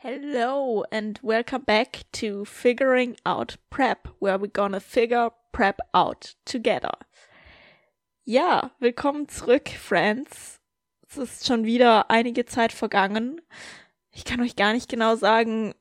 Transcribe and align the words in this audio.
Hello 0.00 0.84
and 0.92 1.18
welcome 1.24 1.62
back 1.62 2.04
to 2.12 2.44
Figuring 2.44 3.16
Out 3.26 3.56
Prep, 3.68 4.06
where 4.20 4.38
we're 4.38 4.46
gonna 4.46 4.78
figure 4.78 5.32
Prep 5.50 5.80
out 5.92 6.36
together. 6.44 6.92
Ja, 8.24 8.70
willkommen 8.78 9.28
zurück, 9.28 9.68
Friends. 9.68 10.60
Es 11.08 11.16
ist 11.16 11.46
schon 11.48 11.64
wieder 11.64 12.12
einige 12.12 12.46
Zeit 12.46 12.70
vergangen. 12.70 13.40
Ich 14.12 14.24
kann 14.24 14.40
euch 14.40 14.54
gar 14.54 14.72
nicht 14.72 14.88
genau 14.88 15.16
sagen, 15.16 15.74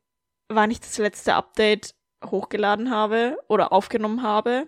wann 0.49 0.71
ich 0.71 0.79
das 0.79 0.97
letzte 0.97 1.35
Update 1.35 1.93
hochgeladen 2.25 2.89
habe 2.89 3.37
oder 3.47 3.71
aufgenommen 3.71 4.23
habe. 4.23 4.67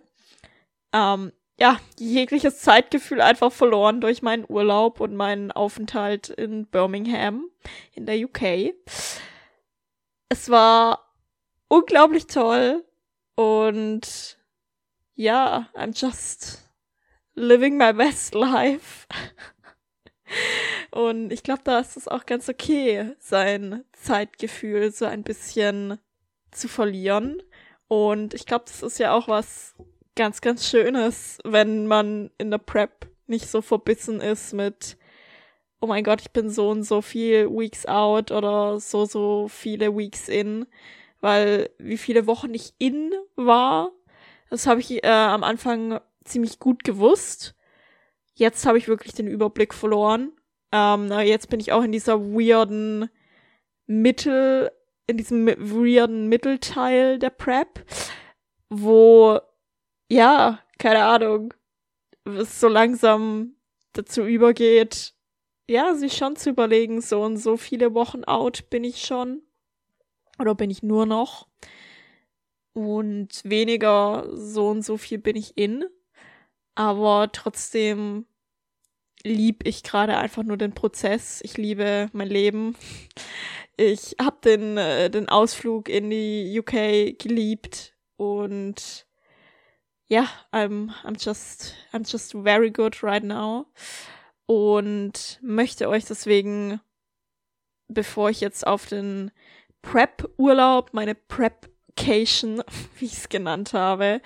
Ähm, 0.94 1.32
ja, 1.60 1.80
jegliches 1.98 2.60
Zeitgefühl 2.60 3.20
einfach 3.20 3.52
verloren 3.52 4.00
durch 4.00 4.22
meinen 4.22 4.46
Urlaub 4.48 5.00
und 5.00 5.16
meinen 5.16 5.52
Aufenthalt 5.52 6.30
in 6.30 6.68
Birmingham 6.68 7.50
in 7.96 8.06
der 8.06 8.24
UK. 8.24 8.76
Es 10.30 10.50
war 10.50 11.12
unglaublich 11.68 12.28
toll 12.28 12.86
und 13.36 14.38
ja, 15.16 15.68
I'm 15.74 16.00
just 16.00 16.70
living 17.34 17.78
my 17.78 17.92
best 17.94 18.36
life. 18.36 19.08
Und 20.92 21.32
ich 21.32 21.42
glaube, 21.42 21.62
da 21.64 21.80
ist 21.80 21.98
es 21.98 22.08
auch 22.08 22.28
ganz 22.28 22.50
okay, 22.50 23.16
sein 23.20 23.84
Zeitgefühl 23.94 24.92
so 24.92 25.06
ein 25.06 25.24
bisschen 25.24 25.98
zu 26.52 26.68
verlieren. 26.68 27.42
Und 27.88 28.36
ich 28.36 28.46
glaube, 28.46 28.66
das 28.68 28.84
ist 28.84 29.00
ja 29.00 29.14
auch 29.14 29.28
was 29.28 29.76
ganz, 30.16 30.42
ganz 30.42 30.68
Schönes, 30.70 31.40
wenn 31.44 31.88
man 31.88 32.30
in 32.38 32.52
der 32.52 32.60
Prep 32.60 33.10
nicht 33.26 33.48
so 33.48 33.62
verbissen 33.62 34.22
ist 34.22 34.54
mit, 34.54 34.98
oh 35.82 35.88
mein 35.88 36.04
Gott, 36.04 36.22
ich 36.22 36.32
bin 36.32 36.50
so 36.50 36.70
und 36.70 36.84
so 36.84 37.02
viel 37.02 37.50
Weeks 37.50 37.86
out 37.86 38.32
oder 38.32 38.80
so, 38.80 39.06
so 39.06 39.48
viele 39.48 39.96
Weeks 39.96 40.28
in. 40.28 40.66
Weil 41.22 41.70
wie 41.78 41.98
viele 41.98 42.28
Wochen 42.28 42.54
ich 42.54 42.74
in 42.78 43.14
war, 43.36 43.92
das 44.50 44.68
habe 44.68 44.80
ich 44.80 45.04
äh, 45.04 45.08
am 45.08 45.44
Anfang 45.44 46.00
ziemlich 46.24 46.60
gut 46.60 46.84
gewusst. 46.84 47.56
Jetzt 48.34 48.66
habe 48.66 48.78
ich 48.78 48.88
wirklich 48.88 49.14
den 49.14 49.28
Überblick 49.28 49.74
verloren. 49.74 50.32
Ähm, 50.72 51.12
jetzt 51.12 51.50
bin 51.50 51.60
ich 51.60 51.72
auch 51.72 51.84
in 51.84 51.92
dieser 51.92 52.22
weirden 52.22 53.10
Mittel, 53.86 54.72
in 55.08 55.18
diesem 55.18 55.48
weirden 55.48 56.28
Mittelteil 56.30 57.20
der 57.20 57.32
Prep, 57.32 57.86
wo, 58.70 59.40
ja, 60.10 60.60
keine 60.78 61.04
Ahnung, 61.04 61.54
es 62.26 62.60
so 62.60 62.68
langsam 62.68 63.56
dazu 63.94 64.24
übergeht, 64.24 65.14
ja, 65.70 65.94
sich 65.94 66.18
schon 66.18 66.36
zu 66.36 66.50
überlegen, 66.50 67.00
so 67.00 67.22
und 67.22 67.38
so 67.38 67.56
viele 67.56 67.94
Wochen 67.94 68.24
out 68.24 68.70
bin 68.72 68.84
ich 68.84 69.06
schon. 69.06 69.44
Oder 70.40 70.56
bin 70.56 70.72
ich 70.72 70.82
nur 70.82 71.06
noch? 71.06 71.48
Und 72.74 73.42
weniger 73.44 74.28
so 74.34 74.70
und 74.70 74.84
so 74.84 74.98
viel 74.98 75.20
bin 75.20 75.36
ich 75.36 75.58
in. 75.58 75.86
Aber 76.74 77.30
trotzdem 77.32 78.26
lieb 79.24 79.68
ich 79.68 79.84
gerade 79.84 80.18
einfach 80.18 80.44
nur 80.44 80.58
den 80.58 80.74
Prozess. 80.74 81.42
Ich 81.44 81.58
liebe 81.58 82.10
mein 82.14 82.30
Leben. 82.30 82.76
Ich 83.78 84.16
habe 84.20 84.38
den, 84.44 84.78
äh, 84.78 85.10
den 85.10 85.30
Ausflug 85.30 85.88
in 85.88 86.10
die 86.10 86.60
UK 86.60 87.18
geliebt 87.20 87.94
und 88.18 89.06
ja, 90.08 90.28
I'm, 90.52 90.90
I'm 91.04 91.24
just, 91.24 91.76
I'm 91.94 92.10
just 92.10 92.34
very 92.34 92.72
good 92.72 93.04
right 93.04 93.24
now 93.24 93.68
und 94.50 95.38
möchte 95.44 95.90
euch 95.90 96.06
deswegen, 96.06 96.82
bevor 97.88 98.32
ich 98.32 98.42
jetzt 98.42 98.66
auf 98.66 98.88
den 98.88 99.30
Prep-Urlaub, 99.84 100.90
meine 100.92 101.14
Prepcation, 101.14 102.64
wie 102.98 103.06
ich 103.06 103.14
es 103.14 103.30
genannt 103.30 103.74
habe, 103.74 104.22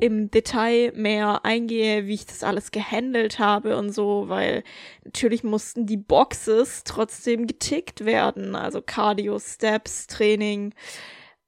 im 0.00 0.30
Detail 0.30 0.92
mehr 0.94 1.44
eingehe, 1.44 2.06
wie 2.06 2.14
ich 2.14 2.24
das 2.24 2.44
alles 2.44 2.70
gehandelt 2.70 3.40
habe 3.40 3.76
und 3.76 3.92
so, 3.92 4.30
weil 4.30 4.64
natürlich 5.04 5.44
mussten 5.44 5.84
die 5.84 5.98
Boxes 5.98 6.82
trotzdem 6.84 7.46
getickt 7.46 8.06
werden, 8.06 8.56
also 8.56 8.80
Cardio, 8.80 9.38
Steps, 9.38 10.06
Training 10.06 10.72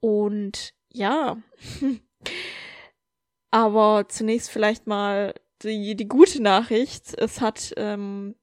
und 0.01 0.75
ja. 0.93 1.39
Aber 3.51 4.09
zunächst 4.11 4.51
vielleicht 4.51 4.87
mal 4.87 5.33
die, 5.63 5.97
die 5.97 6.09
gute 6.09 6.43
Nachricht. 6.43 7.15
Es 7.19 7.41
hat 7.41 7.73
ähm, 7.77 8.35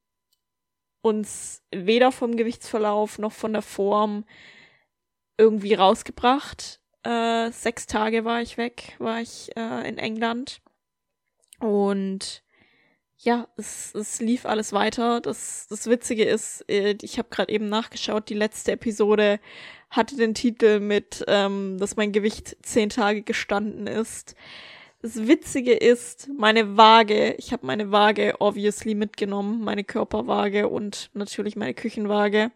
uns 1.02 1.64
weder 1.72 2.12
vom 2.12 2.36
Gewichtsverlauf 2.36 3.20
noch 3.20 3.32
von 3.32 3.54
der 3.54 3.62
Form 3.62 4.26
irgendwie 5.38 5.74
rausgebracht. 5.74 6.82
Äh, 7.04 7.52
sechs 7.52 7.86
Tage 7.88 8.26
war 8.26 8.42
ich 8.42 8.58
weg, 8.58 8.96
war 9.00 9.22
ich 9.22 9.56
äh, 9.56 9.88
in 9.88 9.98
England. 9.98 10.62
Und 11.60 12.44
ja, 13.18 13.48
es, 13.56 13.96
es 13.96 14.20
lief 14.20 14.46
alles 14.46 14.74
weiter. 14.74 15.22
Das, 15.22 15.68
das 15.70 15.88
Witzige 15.88 16.26
ist, 16.26 16.66
äh, 16.70 16.96
ich 17.02 17.18
habe 17.18 17.30
gerade 17.30 17.52
eben 17.52 17.70
nachgeschaut, 17.70 18.30
die 18.30 18.36
letzte 18.36 18.74
Episode 18.74 19.40
hatte 19.90 20.18
den 20.18 20.34
Titel 20.34 20.80
mit, 20.80 21.24
ähm, 21.28 21.78
dass 21.80 21.96
mein 21.96 22.12
Gewicht 22.12 22.58
zehn 22.62 22.90
Tage 22.90 23.24
gestanden 23.24 23.88
ist. 23.88 24.36
Das 25.08 25.26
Witzige 25.26 25.72
ist, 25.72 26.28
meine 26.38 26.76
Waage, 26.76 27.36
ich 27.36 27.54
habe 27.54 27.66
meine 27.66 27.94
Waage 27.94 28.36
obviously 28.40 28.94
mitgenommen, 28.94 29.64
meine 29.64 29.86
Körperwaage 29.86 30.68
und 30.68 31.12
natürlich 31.14 31.56
meine 31.56 31.74
Küchenwaage 31.74 32.52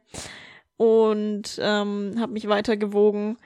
und 0.75 1.57
ähm, 1.61 2.15
habe 2.19 2.33
mich 2.33 2.49
weiter 2.49 2.75
gewogen 2.75 3.37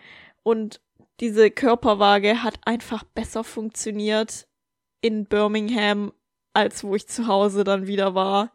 und 0.41 0.81
diese 1.19 1.51
Körperwaage 1.51 2.41
hat 2.41 2.55
einfach 2.65 3.03
besser 3.03 3.43
funktioniert 3.43 4.47
in 5.01 5.27
Birmingham, 5.27 6.11
als 6.53 6.83
wo 6.83 6.95
ich 6.95 7.07
zu 7.07 7.27
Hause 7.27 7.63
dann 7.63 7.85
wieder 7.85 8.15
war. 8.15 8.53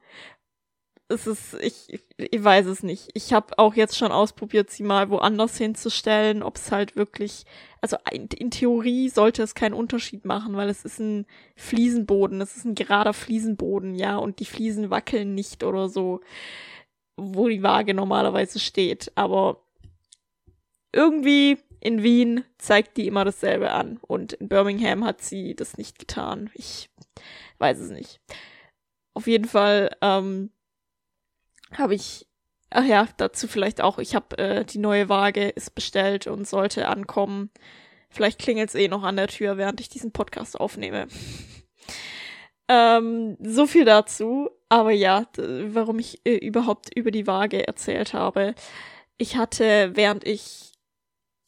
Es 1.06 1.28
ist, 1.28 1.54
ich, 1.60 2.02
ich 2.16 2.42
weiß 2.42 2.66
es 2.66 2.82
nicht. 2.82 3.10
Ich 3.14 3.32
habe 3.32 3.56
auch 3.56 3.76
jetzt 3.76 3.96
schon 3.96 4.10
ausprobiert, 4.10 4.68
sie 4.68 4.82
mal 4.82 5.10
woanders 5.10 5.56
hinzustellen, 5.58 6.42
ob 6.42 6.56
es 6.56 6.72
halt 6.72 6.96
wirklich, 6.96 7.44
also 7.80 7.96
in, 8.10 8.26
in 8.26 8.50
Theorie 8.50 9.08
sollte 9.08 9.42
es 9.42 9.54
keinen 9.54 9.74
Unterschied 9.74 10.24
machen, 10.24 10.56
weil 10.56 10.68
es 10.68 10.84
ist 10.84 10.98
ein 10.98 11.26
Fliesenboden, 11.56 12.40
es 12.40 12.56
ist 12.56 12.64
ein 12.64 12.74
gerader 12.74 13.12
Fliesenboden, 13.12 13.94
ja, 13.94 14.16
und 14.16 14.38
die 14.40 14.44
Fliesen 14.44 14.90
wackeln 14.90 15.34
nicht 15.34 15.64
oder 15.64 15.88
so, 15.88 16.20
wo 17.16 17.48
die 17.48 17.62
Waage 17.62 17.94
normalerweise 17.94 18.58
steht. 18.58 19.12
Aber 19.14 19.62
irgendwie 20.92 21.58
in 21.80 22.02
Wien 22.02 22.44
zeigt 22.58 22.96
die 22.96 23.06
immer 23.06 23.24
dasselbe 23.24 23.70
an 23.70 23.98
und 24.02 24.34
in 24.34 24.48
Birmingham 24.48 25.04
hat 25.04 25.22
sie 25.22 25.54
das 25.54 25.78
nicht 25.78 25.98
getan. 25.98 26.50
Ich 26.54 26.90
weiß 27.58 27.78
es 27.78 27.90
nicht. 27.90 28.20
Auf 29.14 29.26
jeden 29.26 29.46
Fall 29.46 29.96
ähm, 30.02 30.50
habe 31.72 31.94
ich, 31.94 32.26
ach 32.70 32.84
ja, 32.84 33.08
dazu 33.16 33.48
vielleicht 33.48 33.80
auch, 33.80 33.98
ich 33.98 34.14
habe 34.14 34.38
äh, 34.38 34.64
die 34.64 34.78
neue 34.78 35.08
Waage 35.08 35.48
ist 35.48 35.74
bestellt 35.74 36.26
und 36.26 36.46
sollte 36.46 36.88
ankommen. 36.88 37.50
Vielleicht 38.08 38.38
klingelt 38.40 38.70
es 38.70 38.74
eh 38.74 38.88
noch 38.88 39.02
an 39.02 39.16
der 39.16 39.28
Tür, 39.28 39.56
während 39.56 39.80
ich 39.80 39.88
diesen 39.88 40.12
Podcast 40.12 40.58
aufnehme. 40.58 41.06
ähm, 42.68 43.36
so 43.40 43.66
viel 43.66 43.84
dazu. 43.84 44.50
Aber 44.68 44.92
ja, 44.92 45.26
warum 45.36 45.98
ich 45.98 46.20
äh, 46.24 46.36
überhaupt 46.36 46.96
über 46.96 47.10
die 47.10 47.26
Waage 47.26 47.66
erzählt 47.66 48.14
habe. 48.14 48.54
Ich 49.16 49.36
hatte, 49.36 49.90
während 49.94 50.26
ich 50.26 50.72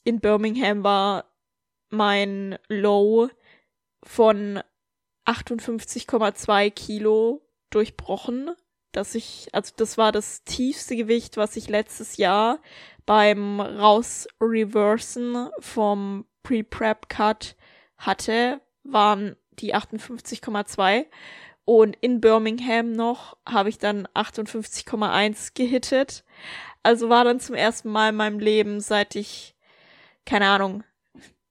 in 0.04 0.20
Birmingham 0.20 0.82
war 0.82 1.24
mein 1.90 2.58
Low 2.68 3.28
von 4.02 4.60
58,2 5.26 6.70
Kilo 6.70 7.42
durchbrochen. 7.70 8.50
Dass 8.92 9.14
ich, 9.14 9.48
also 9.52 9.72
das 9.76 9.98
war 9.98 10.12
das 10.12 10.44
tiefste 10.44 10.96
Gewicht, 10.96 11.36
was 11.36 11.56
ich 11.56 11.68
letztes 11.68 12.16
Jahr 12.18 12.60
beim 13.06 13.60
Raus-Reversen 13.60 15.48
vom 15.58 16.26
Pre-Prep-Cut 16.42 17.56
hatte, 17.96 18.60
waren 18.84 19.36
die 19.52 19.74
58,2. 19.74 21.06
Und 21.64 21.96
in 22.00 22.20
Birmingham 22.20 22.92
noch 22.92 23.36
habe 23.46 23.68
ich 23.68 23.78
dann 23.78 24.06
58,1 24.08 25.52
gehittet. 25.54 26.24
Also 26.82 27.08
war 27.08 27.24
dann 27.24 27.40
zum 27.40 27.54
ersten 27.54 27.90
Mal 27.90 28.10
in 28.10 28.16
meinem 28.16 28.40
Leben, 28.40 28.80
seit 28.80 29.14
ich 29.14 29.54
keine 30.24 30.48
Ahnung, 30.48 30.84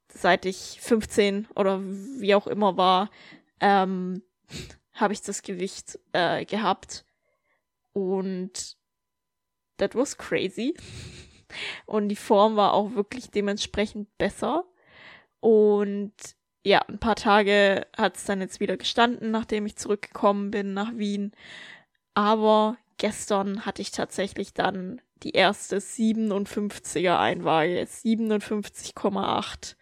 seit 0.07 0.45
ich 0.45 0.79
15 0.81 1.47
oder 1.55 1.81
wie 1.81 2.35
auch 2.35 2.47
immer 2.47 2.77
war, 2.77 3.09
ähm, 3.59 4.21
habe 4.93 5.13
ich 5.13 5.21
das 5.21 5.41
Gewicht 5.41 5.99
äh, 6.13 6.45
gehabt. 6.45 7.05
Und 7.93 8.77
that 9.77 9.95
was 9.95 10.17
crazy. 10.17 10.75
Und 11.85 12.09
die 12.09 12.15
Form 12.15 12.55
war 12.55 12.73
auch 12.73 12.95
wirklich 12.95 13.29
dementsprechend 13.29 14.17
besser. 14.17 14.65
Und 15.39 16.13
ja, 16.63 16.79
ein 16.87 16.99
paar 16.99 17.15
Tage 17.15 17.87
hat 17.97 18.17
es 18.17 18.25
dann 18.25 18.41
jetzt 18.41 18.59
wieder 18.59 18.77
gestanden, 18.77 19.31
nachdem 19.31 19.65
ich 19.65 19.75
zurückgekommen 19.75 20.51
bin 20.51 20.73
nach 20.73 20.95
Wien. 20.95 21.31
Aber 22.13 22.77
gestern 22.97 23.65
hatte 23.65 23.81
ich 23.81 23.91
tatsächlich 23.91 24.53
dann 24.53 25.01
die 25.23 25.31
erste 25.31 25.77
57er 25.77 27.17
Einwaage. 27.17 27.81
57,8 27.81 29.75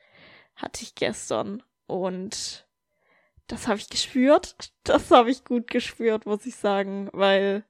hatte 0.56 0.84
ich 0.84 0.96
gestern. 0.96 1.64
Und 1.86 2.68
das 3.48 3.68
habe 3.68 3.80
ich 3.80 3.90
gespürt. 3.90 4.72
Das 4.84 5.12
habe 5.12 5.32
ich 5.32 5.44
gut 5.44 5.70
gespürt, 5.70 6.26
muss 6.26 6.46
ich 6.46 6.56
sagen, 6.56 7.10
weil 7.12 7.66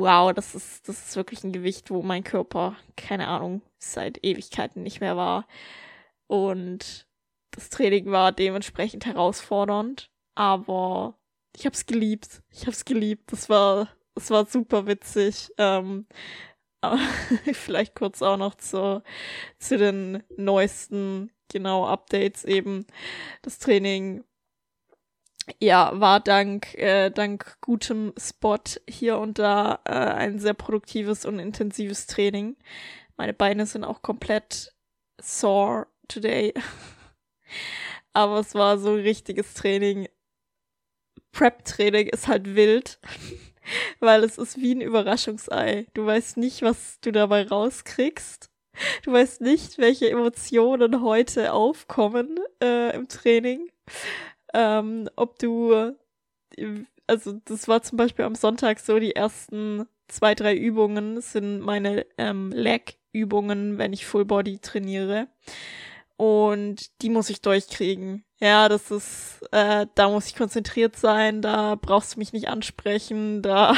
wow, 0.00 0.32
das 0.32 0.54
ist, 0.54 0.88
das 0.88 1.08
ist 1.08 1.16
wirklich 1.16 1.44
ein 1.44 1.52
Gewicht, 1.52 1.90
wo 1.90 2.02
mein 2.02 2.24
Körper, 2.24 2.76
keine 2.96 3.28
Ahnung, 3.28 3.62
seit 3.78 4.24
Ewigkeiten 4.24 4.82
nicht 4.82 5.00
mehr 5.00 5.16
war. 5.16 5.46
Und 6.26 7.06
das 7.52 7.70
Training 7.70 8.10
war 8.10 8.32
dementsprechend 8.32 9.06
herausfordernd, 9.06 10.10
aber 10.34 11.18
ich 11.56 11.66
hab's 11.66 11.86
geliebt. 11.86 12.42
Ich 12.50 12.66
hab's 12.66 12.84
geliebt. 12.84 13.32
Das 13.32 13.48
war, 13.48 13.88
das 14.14 14.30
war 14.30 14.46
super 14.46 14.86
witzig. 14.86 15.50
Ähm, 15.58 16.06
vielleicht 17.52 17.94
kurz 17.94 18.22
auch 18.22 18.36
noch 18.36 18.54
zu, 18.54 19.02
zu 19.58 19.76
den 19.76 20.22
neuesten, 20.36 21.30
genau, 21.48 21.86
Updates 21.86 22.44
eben. 22.44 22.86
Das 23.42 23.58
Training 23.58 24.24
ja, 25.58 25.98
war 25.98 26.20
dank, 26.20 26.74
äh, 26.74 27.10
dank 27.10 27.60
gutem 27.60 28.12
Spot 28.18 28.58
hier 28.88 29.18
und 29.18 29.38
da 29.38 29.80
äh, 29.84 29.92
ein 29.92 30.38
sehr 30.38 30.54
produktives 30.54 31.24
und 31.24 31.38
intensives 31.38 32.06
Training. 32.06 32.56
Meine 33.16 33.34
Beine 33.34 33.66
sind 33.66 33.84
auch 33.84 34.02
komplett 34.02 34.74
sore 35.20 35.86
today. 36.08 36.54
Aber 38.12 38.40
es 38.40 38.54
war 38.54 38.78
so 38.78 38.94
ein 38.94 39.00
richtiges 39.00 39.54
Training. 39.54 40.08
Prep-Training 41.32 42.08
ist 42.08 42.28
halt 42.28 42.54
wild, 42.54 42.98
weil 44.00 44.24
es 44.24 44.36
ist 44.36 44.58
wie 44.58 44.74
ein 44.74 44.80
Überraschungsei. 44.80 45.86
Du 45.94 46.06
weißt 46.06 46.36
nicht, 46.36 46.62
was 46.62 46.98
du 47.00 47.12
dabei 47.12 47.46
rauskriegst. 47.46 48.50
Du 49.04 49.12
weißt 49.12 49.40
nicht, 49.42 49.78
welche 49.78 50.10
Emotionen 50.10 51.02
heute 51.02 51.52
aufkommen 51.52 52.38
äh, 52.62 52.94
im 52.94 53.08
Training 53.08 53.68
ähm, 54.54 55.08
ob 55.16 55.38
du, 55.38 55.96
also 57.06 57.40
das 57.44 57.68
war 57.68 57.82
zum 57.82 57.98
Beispiel 57.98 58.24
am 58.24 58.34
Sonntag 58.34 58.80
so, 58.80 58.98
die 58.98 59.14
ersten 59.14 59.86
zwei, 60.08 60.34
drei 60.34 60.56
Übungen 60.56 61.20
sind 61.20 61.60
meine 61.60 62.06
ähm, 62.18 62.50
Leg-Übungen, 62.52 63.78
wenn 63.78 63.92
ich 63.92 64.06
Full 64.06 64.24
Body 64.24 64.58
trainiere. 64.58 65.28
Und 66.16 67.00
die 67.00 67.08
muss 67.08 67.30
ich 67.30 67.40
durchkriegen. 67.40 68.24
Ja, 68.40 68.68
das 68.68 68.90
ist, 68.90 69.40
äh, 69.52 69.86
da 69.94 70.08
muss 70.10 70.26
ich 70.26 70.36
konzentriert 70.36 70.96
sein, 70.96 71.40
da 71.40 71.76
brauchst 71.76 72.14
du 72.14 72.18
mich 72.18 72.32
nicht 72.32 72.48
ansprechen, 72.48 73.42
da 73.42 73.74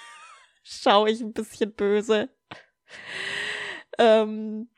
schaue 0.62 1.10
ich 1.10 1.20
ein 1.20 1.32
bisschen 1.32 1.72
böse. 1.72 2.28
Ähm, 3.98 4.68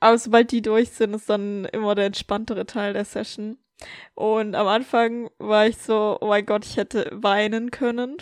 aber 0.00 0.18
sobald 0.18 0.52
die 0.52 0.62
durch 0.62 0.90
sind, 0.90 1.14
ist 1.14 1.28
dann 1.28 1.64
immer 1.66 1.94
der 1.94 2.06
entspanntere 2.06 2.66
Teil 2.66 2.92
der 2.92 3.04
Session. 3.04 3.58
Und 4.14 4.54
am 4.54 4.66
Anfang 4.66 5.30
war 5.38 5.66
ich 5.66 5.78
so, 5.78 6.18
oh 6.20 6.26
mein 6.26 6.46
Gott, 6.46 6.64
ich 6.64 6.76
hätte 6.76 7.08
weinen 7.12 7.70
können. 7.70 8.16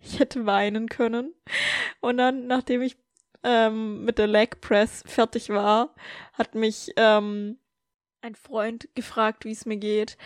ich 0.00 0.18
hätte 0.18 0.46
weinen 0.46 0.88
können. 0.88 1.34
Und 2.00 2.18
dann, 2.18 2.46
nachdem 2.46 2.82
ich 2.82 2.96
ähm, 3.42 4.04
mit 4.04 4.18
der 4.18 4.26
Leg 4.26 4.60
Press 4.60 5.02
fertig 5.06 5.50
war, 5.50 5.94
hat 6.32 6.54
mich 6.54 6.92
ähm, 6.96 7.58
ein 8.20 8.34
Freund 8.34 8.88
gefragt, 8.94 9.44
wie 9.44 9.52
es 9.52 9.66
mir 9.66 9.76
geht. 9.76 10.16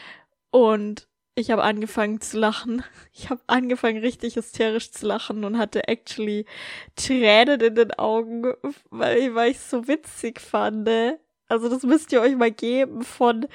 Und 0.50 1.08
ich 1.35 1.50
habe 1.50 1.62
angefangen 1.62 2.20
zu 2.20 2.38
lachen. 2.38 2.85
Ich 3.15 3.29
habe 3.31 3.43
angefangen 3.47 3.99
richtig 3.99 4.37
hysterisch 4.37 4.91
zu 4.91 5.06
lachen 5.06 5.44
und 5.44 5.58
hatte 5.58 5.87
actually 5.87 6.47
Tränen 6.97 7.61
in 7.61 7.75
den 7.75 7.93
Augen, 7.93 8.55
weil, 8.91 9.35
weil 9.35 9.50
ich 9.50 9.58
es 9.58 9.70
so 9.70 9.87
witzig 9.87 10.41
fand. 10.41 10.88
Also 11.49 11.69
das 11.69 11.82
müsst 11.82 12.11
ihr 12.12 12.23
euch 12.23 12.35
mal 12.35 12.50
geben 12.50 13.03
von 13.03 13.47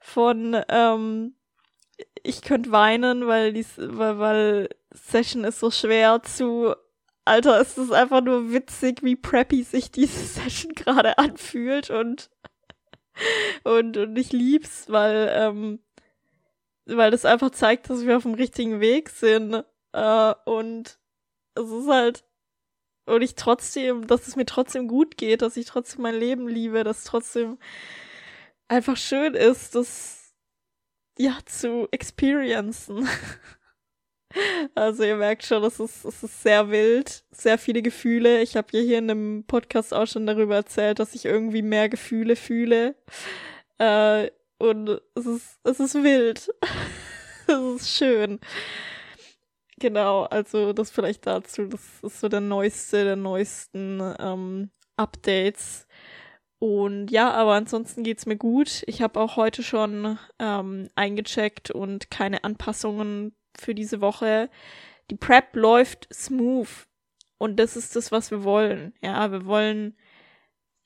von 0.00 0.60
ähm, 0.68 1.34
ich 2.22 2.42
könnte 2.42 2.72
weinen, 2.72 3.26
weil 3.26 3.52
die 3.52 3.66
weil, 3.76 4.18
weil 4.18 4.68
Session 4.92 5.44
ist 5.44 5.60
so 5.60 5.70
schwer 5.70 6.22
zu 6.22 6.74
Alter, 7.24 7.60
ist 7.60 7.78
es 7.78 7.92
einfach 7.92 8.22
nur 8.22 8.52
witzig, 8.52 9.02
wie 9.02 9.14
preppy 9.14 9.62
sich 9.62 9.90
diese 9.90 10.18
Session 10.40 10.72
gerade 10.74 11.18
anfühlt 11.18 11.90
und 11.90 12.30
und 13.64 13.96
und 13.96 14.16
ich 14.16 14.32
lieb's, 14.32 14.88
weil 14.88 15.30
ähm, 15.32 15.80
weil 16.86 17.10
das 17.10 17.24
einfach 17.24 17.50
zeigt, 17.50 17.90
dass 17.90 18.06
wir 18.06 18.16
auf 18.16 18.24
dem 18.24 18.34
richtigen 18.34 18.80
Weg 18.80 19.10
sind 19.10 19.64
äh, 19.92 20.34
und 20.44 20.98
es 21.54 21.70
ist 21.70 21.88
halt 21.88 22.24
und 23.06 23.22
ich 23.22 23.34
trotzdem, 23.34 24.06
dass 24.06 24.28
es 24.28 24.36
mir 24.36 24.46
trotzdem 24.46 24.88
gut 24.88 25.16
geht, 25.16 25.42
dass 25.42 25.56
ich 25.56 25.66
trotzdem 25.66 26.02
mein 26.02 26.14
Leben 26.14 26.48
liebe, 26.48 26.84
dass 26.84 27.04
trotzdem 27.04 27.58
einfach 28.70 28.96
schön 28.96 29.34
ist, 29.34 29.74
das 29.74 30.32
ja 31.18 31.38
zu 31.44 31.88
experiencen. 31.90 33.08
Also 34.76 35.02
ihr 35.02 35.16
merkt 35.16 35.44
schon, 35.44 35.64
es 35.64 35.80
ist, 35.80 36.04
es 36.04 36.22
ist 36.22 36.44
sehr 36.44 36.70
wild, 36.70 37.24
sehr 37.32 37.58
viele 37.58 37.82
Gefühle. 37.82 38.42
Ich 38.42 38.56
habe 38.56 38.68
ja 38.70 38.80
hier 38.80 38.98
in 38.98 39.10
einem 39.10 39.44
Podcast 39.44 39.92
auch 39.92 40.06
schon 40.06 40.24
darüber 40.24 40.54
erzählt, 40.54 41.00
dass 41.00 41.16
ich 41.16 41.24
irgendwie 41.24 41.62
mehr 41.62 41.88
Gefühle 41.88 42.36
fühle. 42.36 42.94
Äh, 43.78 44.30
und 44.58 45.00
es 45.16 45.26
ist, 45.26 45.58
es 45.64 45.80
ist 45.80 45.94
wild. 45.96 46.48
es 47.48 47.82
ist 47.82 47.90
schön. 47.90 48.38
Genau, 49.80 50.26
also 50.26 50.72
das 50.72 50.92
vielleicht 50.92 51.26
dazu. 51.26 51.64
Das 51.66 51.82
ist 52.00 52.20
so 52.20 52.28
der 52.28 52.40
neueste, 52.40 53.02
der 53.02 53.16
neuesten 53.16 54.00
ähm, 54.20 54.70
Updates. 54.96 55.88
Und 56.60 57.10
ja, 57.10 57.30
aber 57.32 57.54
ansonsten 57.54 58.02
geht's 58.02 58.26
mir 58.26 58.36
gut. 58.36 58.84
Ich 58.86 59.00
habe 59.00 59.18
auch 59.18 59.36
heute 59.36 59.62
schon 59.62 60.18
ähm, 60.38 60.88
eingecheckt 60.94 61.70
und 61.70 62.10
keine 62.10 62.44
Anpassungen 62.44 63.34
für 63.56 63.74
diese 63.74 64.02
Woche. 64.02 64.50
Die 65.10 65.16
Prep 65.16 65.56
läuft 65.56 66.06
smooth. 66.12 66.68
Und 67.38 67.58
das 67.58 67.76
ist 67.76 67.96
das, 67.96 68.12
was 68.12 68.30
wir 68.30 68.44
wollen. 68.44 68.92
Ja, 69.02 69.32
wir 69.32 69.46
wollen 69.46 69.96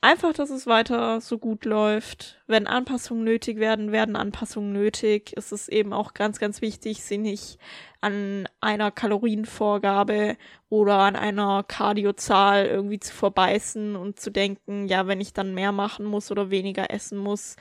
einfach, 0.04 0.34
dass 0.34 0.50
es 0.50 0.66
weiter 0.66 1.22
so 1.22 1.38
gut 1.38 1.64
läuft. 1.64 2.38
Wenn 2.46 2.66
Anpassungen 2.66 3.24
nötig 3.24 3.58
werden, 3.58 3.90
werden 3.90 4.16
Anpassungen 4.16 4.72
nötig. 4.72 5.32
Es 5.34 5.50
ist 5.50 5.68
eben 5.68 5.94
auch 5.94 6.12
ganz, 6.12 6.38
ganz 6.38 6.60
wichtig, 6.60 7.02
sie 7.02 7.16
nicht 7.16 7.58
an 8.02 8.46
einer 8.60 8.90
Kalorienvorgabe 8.90 10.36
oder 10.68 10.98
an 10.98 11.16
einer 11.16 11.64
Kardiozahl 11.66 12.66
irgendwie 12.66 13.00
zu 13.00 13.14
verbeißen 13.14 13.96
und 13.96 14.20
zu 14.20 14.30
denken, 14.30 14.86
ja, 14.88 15.06
wenn 15.06 15.22
ich 15.22 15.32
dann 15.32 15.54
mehr 15.54 15.72
machen 15.72 16.04
muss 16.04 16.30
oder 16.30 16.50
weniger 16.50 16.90
essen 16.92 17.16
muss, 17.16 17.56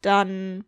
dann, 0.00 0.64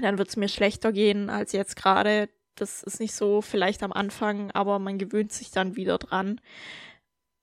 dann 0.00 0.18
wird 0.18 0.28
es 0.28 0.36
mir 0.36 0.48
schlechter 0.48 0.92
gehen 0.92 1.30
als 1.30 1.52
jetzt 1.52 1.76
gerade. 1.76 2.28
Das 2.56 2.82
ist 2.82 2.98
nicht 2.98 3.14
so 3.14 3.42
vielleicht 3.42 3.84
am 3.84 3.92
Anfang, 3.92 4.50
aber 4.50 4.80
man 4.80 4.98
gewöhnt 4.98 5.30
sich 5.32 5.52
dann 5.52 5.76
wieder 5.76 5.98
dran. 5.98 6.40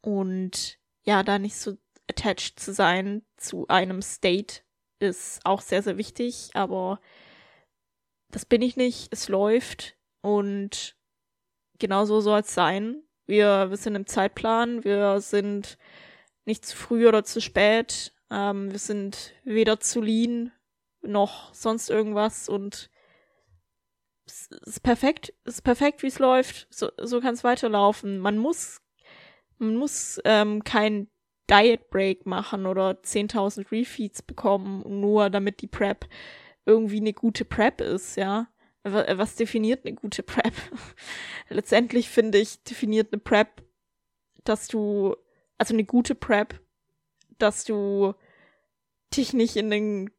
Und 0.02 0.78
ja, 1.04 1.24
da 1.24 1.40
nicht 1.40 1.56
so 1.56 1.78
attached 2.10 2.60
zu 2.60 2.74
sein 2.74 3.24
zu 3.38 3.68
einem 3.68 4.02
State 4.02 4.62
ist 5.00 5.46
auch 5.46 5.62
sehr, 5.62 5.82
sehr 5.82 5.98
wichtig, 5.98 6.50
aber 6.54 7.00
das 8.32 8.46
bin 8.46 8.62
ich 8.62 8.76
nicht. 8.76 9.12
Es 9.12 9.30
läuft 9.30 9.98
und 10.22 10.98
genauso 11.80 12.22
soll 12.22 12.42
es 12.42 12.54
sein. 12.54 13.04
Wir, 13.26 13.70
wir 13.70 13.78
sind 13.78 13.96
im 13.96 14.08
Zeitplan, 14.08 14.84
wir 14.84 15.22
sind 15.22 15.78
nicht 16.46 16.66
zu 16.66 16.76
früh 16.76 17.08
oder 17.08 17.24
zu 17.24 17.42
spät, 17.42 18.14
ähm, 18.30 18.72
wir 18.72 18.80
sind 18.80 19.34
weder 19.44 19.80
zu 19.80 20.02
lean 20.02 20.52
noch 21.02 21.54
sonst 21.54 21.90
irgendwas 21.90 22.50
und 22.50 22.90
es 24.26 24.48
ist 24.48 24.84
perfekt, 24.84 25.34
es 25.46 25.56
ist 25.56 25.62
perfekt, 25.62 26.04
wie 26.04 26.08
es 26.08 26.20
läuft. 26.20 26.68
So, 26.70 26.92
so 26.98 27.20
kann 27.20 27.34
es 27.34 27.44
weiterlaufen. 27.44 28.20
Man 28.20 28.38
muss, 28.38 28.82
man 29.58 29.76
muss 29.76 30.20
ähm, 30.24 30.64
kein 30.64 31.10
Diet 31.50 31.90
Break 31.90 32.26
machen 32.26 32.66
oder 32.66 32.92
10.000 32.92 33.72
Refeeds 33.72 34.22
bekommen, 34.22 34.84
nur 35.00 35.30
damit 35.30 35.62
die 35.62 35.68
Prep 35.68 36.08
irgendwie 36.66 37.00
eine 37.00 37.14
gute 37.14 37.46
Prep 37.46 37.82
ist, 37.82 38.16
ja. 38.16 38.48
Was 38.84 39.36
definiert 39.36 39.86
eine 39.86 39.96
gute 39.96 40.24
Prep? 40.24 40.54
Letztendlich 41.50 42.10
finde 42.10 42.38
ich, 42.38 42.64
definiert 42.64 43.12
eine 43.12 43.20
Prep, 43.20 43.64
dass 44.44 44.68
du, 44.68 45.16
also 45.58 45.74
eine 45.74 45.84
gute 45.84 46.16
Prep, 46.16 46.62
dass 47.38 47.66
du 47.66 48.14
dich 49.16 49.34
nicht 49.34 49.56
in 49.56 49.70
den, 49.70 50.12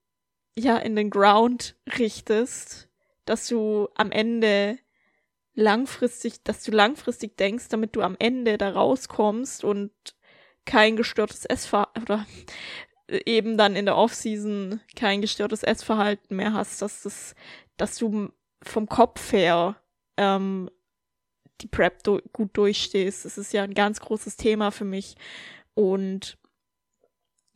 ja, 0.58 0.76
in 0.76 0.96
den 0.96 1.10
Ground 1.10 1.76
richtest, 1.98 2.88
dass 3.24 3.46
du 3.46 3.88
am 3.94 4.10
Ende 4.10 4.78
langfristig, 5.54 6.42
dass 6.42 6.62
du 6.64 6.72
langfristig 6.72 7.36
denkst, 7.36 7.68
damit 7.68 7.94
du 7.96 8.02
am 8.02 8.16
Ende 8.18 8.58
da 8.58 8.70
rauskommst 8.70 9.64
und 9.64 9.92
kein 10.66 10.96
gestörtes 10.96 11.44
Essverhalten 11.44 12.02
oder 12.02 12.26
eben 13.26 13.56
dann 13.56 13.76
in 13.76 13.86
der 13.86 13.96
Offseason 13.96 14.80
kein 14.96 15.20
gestörtes 15.20 15.62
Essverhalten 15.62 16.36
mehr 16.36 16.52
hast, 16.52 16.80
dass 16.82 17.02
das, 17.02 17.34
dass 17.76 17.96
du 17.96 18.30
vom 18.62 18.88
Kopf 18.88 19.32
her 19.32 19.76
ähm, 20.16 20.70
die 21.60 21.66
Prep 21.66 22.02
do 22.02 22.20
gut 22.32 22.56
durchstehst. 22.56 23.24
Das 23.24 23.38
ist 23.38 23.52
ja 23.52 23.62
ein 23.62 23.74
ganz 23.74 24.00
großes 24.00 24.36
Thema 24.36 24.70
für 24.70 24.84
mich. 24.84 25.16
Und 25.74 26.38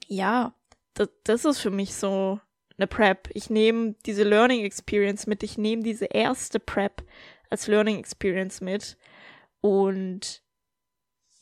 ja, 0.07 0.55
das, 0.95 1.09
das 1.25 1.45
ist 1.45 1.61
für 1.61 1.71
mich 1.71 1.95
so 1.95 2.41
eine 2.77 2.87
Prep. 2.87 3.29
Ich 3.33 3.51
nehme 3.51 3.95
diese 4.07 4.25
Learning 4.25 4.65
Experience 4.65 5.27
mit. 5.27 5.43
Ich 5.43 5.59
nehme 5.59 5.83
diese 5.83 6.07
erste 6.07 6.59
Prep 6.61 7.05
als 7.51 7.67
Learning 7.67 7.99
Experience 7.99 8.61
mit. 8.61 8.97
Und 9.61 10.43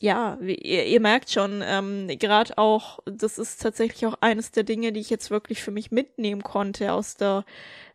ja, 0.03 0.37
ihr, 0.41 0.85
ihr 0.87 1.01
merkt 1.01 1.31
schon, 1.31 1.63
ähm, 1.65 2.09
gerade 2.19 2.59
auch, 2.59 2.99
das 3.07 3.39
ist 3.39 3.63
tatsächlich 3.63 4.05
auch 4.05 4.17
eines 4.21 4.51
der 4.51 4.65
Dinge, 4.65 4.93
die 4.93 4.99
ich 4.99 5.11
jetzt 5.11 5.31
wirklich 5.31 5.63
für 5.63 5.71
mich 5.71 5.93
mitnehmen 5.93 6.43
konnte 6.43 6.93
aus 6.93 7.15
der 7.15 7.45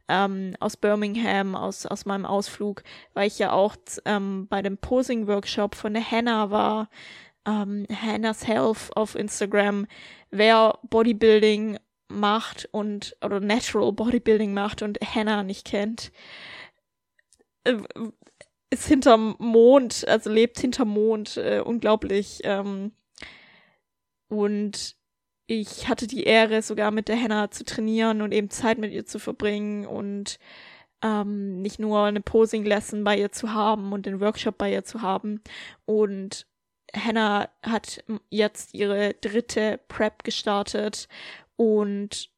ähm, 0.07 0.55
aus 0.61 0.77
Birmingham, 0.77 1.53
aus, 1.53 1.85
aus 1.85 2.05
meinem 2.05 2.25
Ausflug, 2.25 2.83
weil 3.13 3.27
ich 3.27 3.39
ja 3.39 3.51
auch 3.51 3.75
ähm, 4.05 4.47
bei 4.47 4.61
dem 4.61 4.77
Posing-Workshop 4.77 5.75
von 5.75 5.93
der 5.93 6.09
Hannah 6.09 6.49
war, 6.49 6.89
ähm, 7.45 7.85
Hannah's 7.91 8.47
Health 8.47 8.95
auf 8.95 9.15
Instagram, 9.15 9.85
wer 10.31 10.79
Bodybuilding 10.83 11.77
macht 12.07 12.69
und 12.71 13.17
oder 13.21 13.41
Natural 13.41 13.91
Bodybuilding 13.91 14.53
macht 14.53 14.81
und 14.81 14.97
Hannah 15.01 15.43
nicht 15.43 15.65
kennt, 15.65 16.13
äh, 17.65 17.75
ist 18.69 18.87
hinterm 18.87 19.35
Mond, 19.39 20.07
also 20.07 20.29
lebt 20.29 20.59
hinterm 20.59 20.89
Mond, 20.89 21.37
äh, 21.37 21.61
unglaublich. 21.63 22.41
Ähm, 22.43 22.91
und 24.29 24.95
ich 25.47 25.87
hatte 25.87 26.07
die 26.07 26.23
Ehre, 26.23 26.61
sogar 26.61 26.91
mit 26.91 27.07
der 27.07 27.21
Hannah 27.21 27.49
zu 27.51 27.63
trainieren 27.63 28.21
und 28.21 28.33
eben 28.33 28.49
Zeit 28.49 28.77
mit 28.77 28.91
ihr 28.91 29.05
zu 29.05 29.19
verbringen 29.19 29.85
und 29.85 30.39
ähm, 31.01 31.61
nicht 31.61 31.79
nur 31.79 32.03
eine 32.03 32.21
Posing-Lesson 32.21 33.03
bei 33.03 33.17
ihr 33.17 33.31
zu 33.31 33.53
haben 33.53 33.93
und 33.93 34.05
den 34.05 34.19
Workshop 34.19 34.57
bei 34.57 34.71
ihr 34.71 34.83
zu 34.83 35.01
haben. 35.01 35.41
Und 35.85 36.47
Hannah 36.93 37.49
hat 37.63 38.03
jetzt 38.29 38.73
ihre 38.73 39.13
dritte 39.13 39.79
Prep 39.87 40.23
gestartet 40.23 41.07
und 41.55 42.29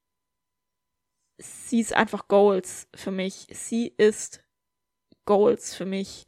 sie 1.37 1.79
ist 1.79 1.93
einfach 1.93 2.27
Goals 2.27 2.87
für 2.93 3.11
mich. 3.11 3.47
Sie 3.51 3.87
ist 3.97 4.43
Goals 5.29 5.75
für 5.75 5.85
mich, 5.85 6.25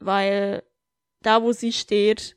weil 0.00 0.64
da, 1.22 1.44
wo 1.44 1.52
sie 1.52 1.72
steht, 1.72 2.36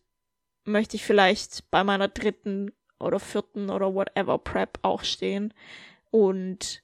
möchte 0.64 0.98
ich 0.98 1.04
vielleicht 1.04 1.72
bei 1.72 1.84
meiner 1.84 2.08
dritten 2.08 2.72
oder 3.00 3.20
vierten 3.20 3.72
oder 3.72 3.96
whatever 3.96 4.38
Prep 4.38 4.78
auch 4.84 5.04
stehen. 5.04 5.52
Und 6.12 6.84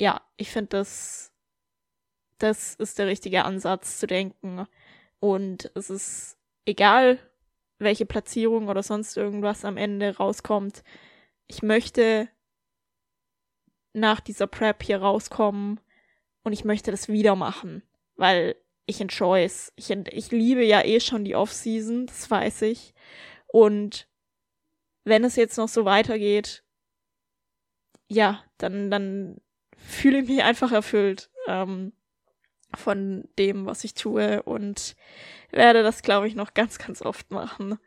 ja, 0.00 0.20
ich 0.36 0.52
finde 0.52 0.68
das, 0.68 1.32
das 2.38 2.76
ist 2.76 3.00
der 3.00 3.08
richtige 3.08 3.44
Ansatz 3.44 3.98
zu 3.98 4.06
denken. 4.06 4.68
Und 5.18 5.72
es 5.74 5.90
ist 5.90 6.38
egal, 6.66 7.18
welche 7.80 8.06
Platzierung 8.06 8.68
oder 8.68 8.84
sonst 8.84 9.16
irgendwas 9.16 9.64
am 9.64 9.76
Ende 9.76 10.16
rauskommt. 10.16 10.84
Ich 11.48 11.60
möchte 11.60 12.28
nach 13.92 14.20
dieser 14.20 14.46
Prep 14.46 14.84
hier 14.84 15.02
rauskommen 15.02 15.80
und 16.42 16.52
ich 16.52 16.64
möchte 16.64 16.90
das 16.90 17.08
wieder 17.08 17.36
machen, 17.36 17.82
weil 18.16 18.56
ich 18.86 19.00
enjoy 19.00 19.44
es. 19.44 19.72
Ich, 19.76 19.90
ich 19.90 20.30
liebe 20.30 20.64
ja 20.64 20.84
eh 20.84 21.00
schon 21.00 21.24
die 21.24 21.36
Off-Season, 21.36 22.06
das 22.06 22.30
weiß 22.30 22.62
ich. 22.62 22.94
Und 23.46 24.08
wenn 25.04 25.24
es 25.24 25.36
jetzt 25.36 25.56
noch 25.56 25.68
so 25.68 25.84
weitergeht, 25.84 26.64
ja, 28.08 28.42
dann, 28.58 28.90
dann 28.90 29.40
fühle 29.76 30.20
ich 30.20 30.28
mich 30.28 30.42
einfach 30.42 30.72
erfüllt 30.72 31.30
ähm, 31.46 31.92
von 32.74 33.28
dem, 33.38 33.66
was 33.66 33.84
ich 33.84 33.94
tue 33.94 34.42
und 34.42 34.96
werde 35.50 35.82
das, 35.82 36.02
glaube 36.02 36.28
ich, 36.28 36.34
noch 36.34 36.54
ganz, 36.54 36.78
ganz 36.78 37.02
oft 37.02 37.30
machen. 37.30 37.78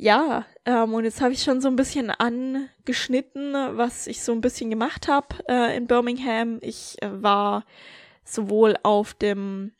Ja, 0.00 0.46
ähm, 0.64 0.94
und 0.94 1.02
jetzt 1.02 1.20
habe 1.20 1.32
ich 1.32 1.42
schon 1.42 1.60
so 1.60 1.66
ein 1.66 1.74
bisschen 1.74 2.12
angeschnitten, 2.12 3.52
was 3.76 4.06
ich 4.06 4.22
so 4.22 4.30
ein 4.30 4.40
bisschen 4.40 4.70
gemacht 4.70 5.08
habe 5.08 5.26
äh, 5.48 5.76
in 5.76 5.88
Birmingham. 5.88 6.58
Ich 6.60 7.02
äh, 7.02 7.20
war 7.20 7.64
sowohl 8.22 8.76
auf 8.84 9.14
dem, 9.14 9.72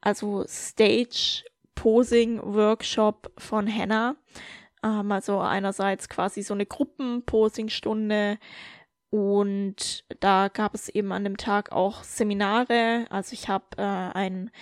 also 0.00 0.44
Stage 0.46 1.42
Posing 1.74 2.40
Workshop 2.44 3.32
von 3.38 3.66
Hannah, 3.66 4.14
ähm, 4.84 5.10
also 5.10 5.40
einerseits 5.40 6.08
quasi 6.08 6.44
so 6.44 6.54
eine 6.54 6.66
Gruppenposingstunde 6.66 8.38
und 9.10 10.04
da 10.20 10.46
gab 10.46 10.76
es 10.76 10.88
eben 10.90 11.10
an 11.10 11.24
dem 11.24 11.38
Tag 11.38 11.72
auch 11.72 12.04
Seminare. 12.04 13.06
Also 13.10 13.32
ich 13.32 13.48
habe 13.48 13.64
äh, 13.78 13.82
ein 13.82 14.52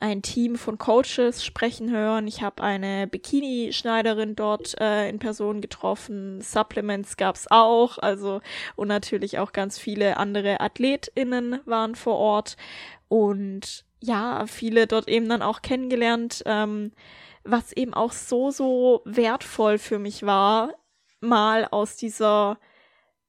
ein 0.00 0.22
Team 0.22 0.56
von 0.56 0.78
Coaches 0.78 1.44
sprechen 1.44 1.90
hören. 1.90 2.26
Ich 2.26 2.42
habe 2.42 2.62
eine 2.62 3.06
Bikini-Schneiderin 3.06 4.36
dort 4.36 4.80
äh, 4.80 5.08
in 5.08 5.18
Person 5.18 5.60
getroffen. 5.60 6.40
Supplements 6.40 7.16
gab's 7.16 7.46
auch, 7.50 7.98
also 7.98 8.40
und 8.76 8.88
natürlich 8.88 9.38
auch 9.38 9.52
ganz 9.52 9.78
viele 9.78 10.16
andere 10.16 10.60
AthletInnen 10.60 11.60
waren 11.64 11.94
vor 11.94 12.16
Ort 12.16 12.56
und 13.08 13.84
ja, 14.00 14.46
viele 14.46 14.86
dort 14.86 15.08
eben 15.08 15.28
dann 15.28 15.42
auch 15.42 15.62
kennengelernt. 15.62 16.42
Ähm, 16.46 16.92
was 17.44 17.72
eben 17.72 17.94
auch 17.94 18.12
so, 18.12 18.50
so 18.50 19.02
wertvoll 19.04 19.78
für 19.78 19.98
mich 19.98 20.24
war, 20.24 20.74
mal 21.20 21.64
aus 21.64 21.96
dieser 21.96 22.58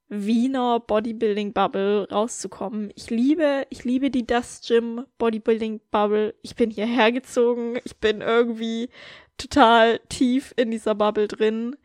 Wiener 0.09 0.79
Bodybuilding 0.79 1.53
Bubble 1.53 2.07
rauszukommen. 2.09 2.91
Ich 2.95 3.09
liebe, 3.09 3.65
ich 3.69 3.83
liebe 3.83 4.09
die 4.09 4.25
Dust 4.25 4.67
Gym 4.67 5.05
Bodybuilding 5.17 5.81
Bubble. 5.91 6.35
Ich 6.41 6.55
bin 6.55 6.71
hierher 6.71 7.11
gezogen. 7.11 7.79
Ich 7.85 7.97
bin 7.97 8.21
irgendwie 8.21 8.89
total 9.37 9.99
tief 10.09 10.53
in 10.57 10.71
dieser 10.71 10.95
Bubble 10.95 11.27
drin. 11.27 11.75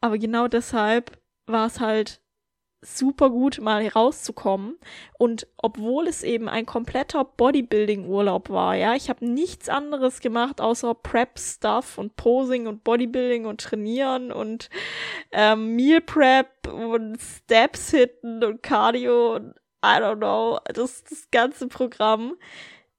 Aber 0.00 0.18
genau 0.18 0.48
deshalb 0.48 1.18
war 1.46 1.66
es 1.66 1.80
halt 1.80 2.20
super 2.86 3.30
gut, 3.30 3.60
mal 3.60 3.86
rauszukommen. 3.88 4.78
Und 5.18 5.46
obwohl 5.56 6.06
es 6.06 6.22
eben 6.22 6.48
ein 6.48 6.66
kompletter 6.66 7.24
Bodybuilding-Urlaub 7.24 8.50
war, 8.50 8.76
ja, 8.76 8.94
ich 8.94 9.08
habe 9.08 9.26
nichts 9.26 9.68
anderes 9.68 10.20
gemacht 10.20 10.60
außer 10.60 10.94
Prep-Stuff 10.94 11.98
und 11.98 12.16
Posing 12.16 12.66
und 12.66 12.84
Bodybuilding 12.84 13.46
und 13.46 13.60
Trainieren 13.60 14.30
und 14.30 14.70
ähm, 15.32 15.74
Meal 15.74 16.00
Prep 16.00 16.68
und 16.72 17.18
Steps 17.20 17.90
hitten 17.90 18.44
und 18.44 18.62
Cardio 18.62 19.34
und 19.34 19.54
I 19.84 20.00
don't 20.00 20.16
know, 20.16 20.58
das, 20.72 21.04
das 21.04 21.30
ganze 21.30 21.68
Programm, 21.68 22.36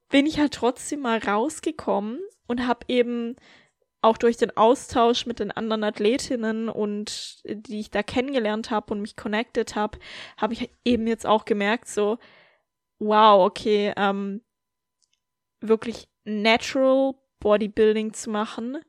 bin 0.10 0.26
ich 0.26 0.40
halt 0.40 0.54
trotzdem 0.54 1.02
mal 1.02 1.18
rausgekommen 1.18 2.20
und 2.48 2.66
habe 2.66 2.86
eben 2.88 3.36
auch 4.08 4.18
durch 4.18 4.38
den 4.38 4.56
Austausch 4.56 5.26
mit 5.26 5.40
den 5.40 5.52
anderen 5.52 5.84
Athletinnen 5.84 6.70
und 6.70 7.42
die 7.44 7.82
ich 7.82 7.92
da 7.92 8.04
kennengelernt 8.04 8.72
habe 8.72 8.94
und 8.94 9.02
mich 9.02 9.18
connected 9.18 9.76
habe, 9.76 10.00
habe 10.38 10.54
ich 10.54 10.72
eben 10.86 11.08
jetzt 11.08 11.26
auch 11.26 11.44
gemerkt, 11.44 11.90
so, 11.90 12.18
wow, 13.00 13.46
okay, 13.46 13.94
ähm, 13.98 14.42
wirklich 15.60 16.08
natural 16.24 17.16
Bodybuilding 17.40 18.14
zu 18.14 18.30
machen, 18.30 18.80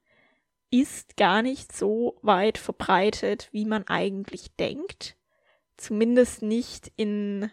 ist 0.71 1.17
gar 1.17 1.43
nicht 1.43 1.73
so 1.73 2.21
weit 2.23 2.57
verbreitet, 2.57 3.49
wie 3.51 3.65
man 3.65 3.89
eigentlich 3.89 4.55
denkt. 4.55 5.17
Zumindest 5.77 6.43
nicht 6.43 6.93
in 6.95 7.51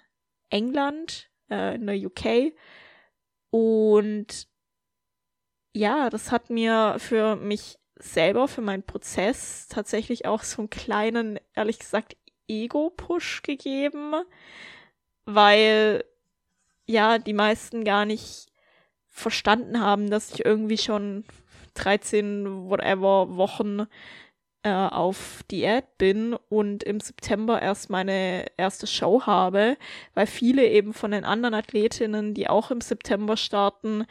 England, 0.52 1.32
äh, 1.50 1.76
in 1.76 1.88
der 1.88 1.98
UK. 1.98 2.54
Und 3.50 4.48
ja, 5.76 6.10
das 6.10 6.32
hat 6.32 6.50
mir 6.50 6.96
für 7.00 7.36
mich 7.36 7.78
selber, 7.98 8.48
für 8.48 8.62
meinen 8.62 8.84
Prozess 8.84 9.68
tatsächlich 9.68 10.26
auch 10.26 10.44
so 10.44 10.62
einen 10.62 10.70
kleinen, 10.70 11.38
ehrlich 11.54 11.80
gesagt, 11.80 12.16
Ego-Push 12.48 13.42
gegeben, 13.42 14.14
weil 15.26 16.06
ja, 16.86 17.18
die 17.18 17.34
meisten 17.34 17.84
gar 17.84 18.06
nicht 18.06 18.48
verstanden 19.10 19.82
haben, 19.82 20.10
dass 20.10 20.34
ich 20.34 20.46
irgendwie 20.46 20.78
schon 20.78 21.26
13 21.74 22.70
whatever 22.70 23.36
Wochen 23.36 23.88
äh, 24.64 24.72
auf 24.72 25.44
Diät 25.52 25.98
bin 25.98 26.36
und 26.48 26.84
im 26.84 27.02
September 27.02 27.62
erst 27.62 27.90
meine 27.90 28.46
erste 28.56 28.88
Show 28.88 29.24
habe, 29.26 29.78
weil 30.14 30.28
viele 30.28 30.68
eben 30.70 30.94
von 30.94 31.12
den 31.12 31.26
anderen 31.26 31.54
Athletinnen, 31.54 32.34
die 32.34 32.48
auch 32.48 32.72
im 32.72 32.80
September 32.80 33.36
starten, 33.36 34.06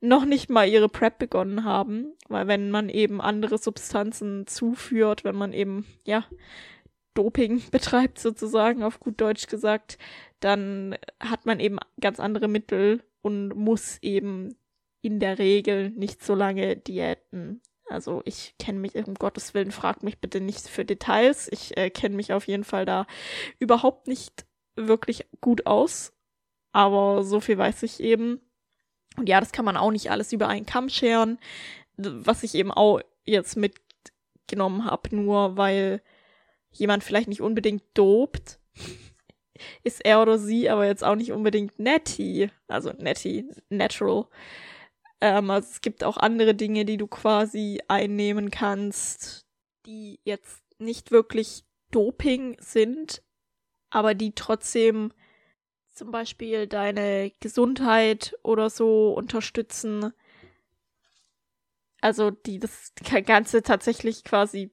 noch 0.00 0.24
nicht 0.24 0.48
mal 0.48 0.68
ihre 0.68 0.88
Prep 0.88 1.18
begonnen 1.18 1.64
haben, 1.64 2.14
weil 2.28 2.48
wenn 2.48 2.70
man 2.70 2.88
eben 2.88 3.20
andere 3.20 3.58
Substanzen 3.58 4.46
zuführt, 4.46 5.24
wenn 5.24 5.36
man 5.36 5.52
eben, 5.52 5.86
ja, 6.04 6.24
Doping 7.14 7.62
betreibt 7.70 8.18
sozusagen, 8.18 8.82
auf 8.82 9.00
gut 9.00 9.20
Deutsch 9.20 9.46
gesagt, 9.46 9.98
dann 10.40 10.96
hat 11.20 11.44
man 11.44 11.60
eben 11.60 11.78
ganz 12.00 12.18
andere 12.18 12.48
Mittel 12.48 13.02
und 13.20 13.54
muss 13.54 13.98
eben 14.00 14.56
in 15.02 15.20
der 15.20 15.38
Regel 15.38 15.90
nicht 15.90 16.24
so 16.24 16.34
lange 16.34 16.76
diäten. 16.76 17.60
Also 17.88 18.22
ich 18.24 18.54
kenne 18.58 18.78
mich, 18.78 18.94
um 18.94 19.14
Gottes 19.14 19.52
Willen, 19.52 19.72
fragt 19.72 20.02
mich 20.02 20.18
bitte 20.18 20.40
nicht 20.40 20.68
für 20.68 20.84
Details. 20.84 21.48
Ich 21.50 21.76
äh, 21.76 21.90
kenne 21.90 22.14
mich 22.16 22.32
auf 22.32 22.46
jeden 22.46 22.64
Fall 22.64 22.86
da 22.86 23.06
überhaupt 23.58 24.06
nicht 24.06 24.46
wirklich 24.76 25.26
gut 25.40 25.66
aus. 25.66 26.12
Aber 26.72 27.24
so 27.24 27.40
viel 27.40 27.58
weiß 27.58 27.82
ich 27.82 28.00
eben. 28.00 28.40
Und 29.16 29.28
ja, 29.28 29.40
das 29.40 29.52
kann 29.52 29.64
man 29.64 29.76
auch 29.76 29.90
nicht 29.90 30.10
alles 30.10 30.32
über 30.32 30.48
einen 30.48 30.66
Kamm 30.66 30.88
scheren, 30.88 31.38
was 31.96 32.42
ich 32.42 32.54
eben 32.54 32.70
auch 32.70 33.00
jetzt 33.24 33.56
mitgenommen 33.56 34.84
habe, 34.84 35.14
nur 35.14 35.56
weil 35.56 36.02
jemand 36.70 37.04
vielleicht 37.04 37.28
nicht 37.28 37.42
unbedingt 37.42 37.82
dopt, 37.94 38.60
ist 39.82 40.04
er 40.04 40.22
oder 40.22 40.38
sie 40.38 40.70
aber 40.70 40.86
jetzt 40.86 41.04
auch 41.04 41.16
nicht 41.16 41.32
unbedingt 41.32 41.78
netty, 41.78 42.50
also 42.68 42.92
netty, 42.92 43.48
natural. 43.68 44.26
Ähm, 45.20 45.50
also 45.50 45.68
es 45.70 45.80
gibt 45.80 46.04
auch 46.04 46.16
andere 46.16 46.54
Dinge, 46.54 46.84
die 46.84 46.96
du 46.96 47.06
quasi 47.06 47.80
einnehmen 47.88 48.50
kannst, 48.50 49.46
die 49.86 50.20
jetzt 50.24 50.62
nicht 50.78 51.10
wirklich 51.10 51.64
Doping 51.90 52.56
sind, 52.60 53.22
aber 53.90 54.14
die 54.14 54.32
trotzdem 54.34 55.12
zum 55.92 56.10
Beispiel 56.10 56.66
deine 56.66 57.32
Gesundheit 57.40 58.36
oder 58.42 58.70
so 58.70 59.12
unterstützen. 59.12 60.12
Also 62.00 62.30
die 62.30 62.58
das 62.58 62.92
Ganze 63.26 63.62
tatsächlich 63.62 64.24
quasi 64.24 64.70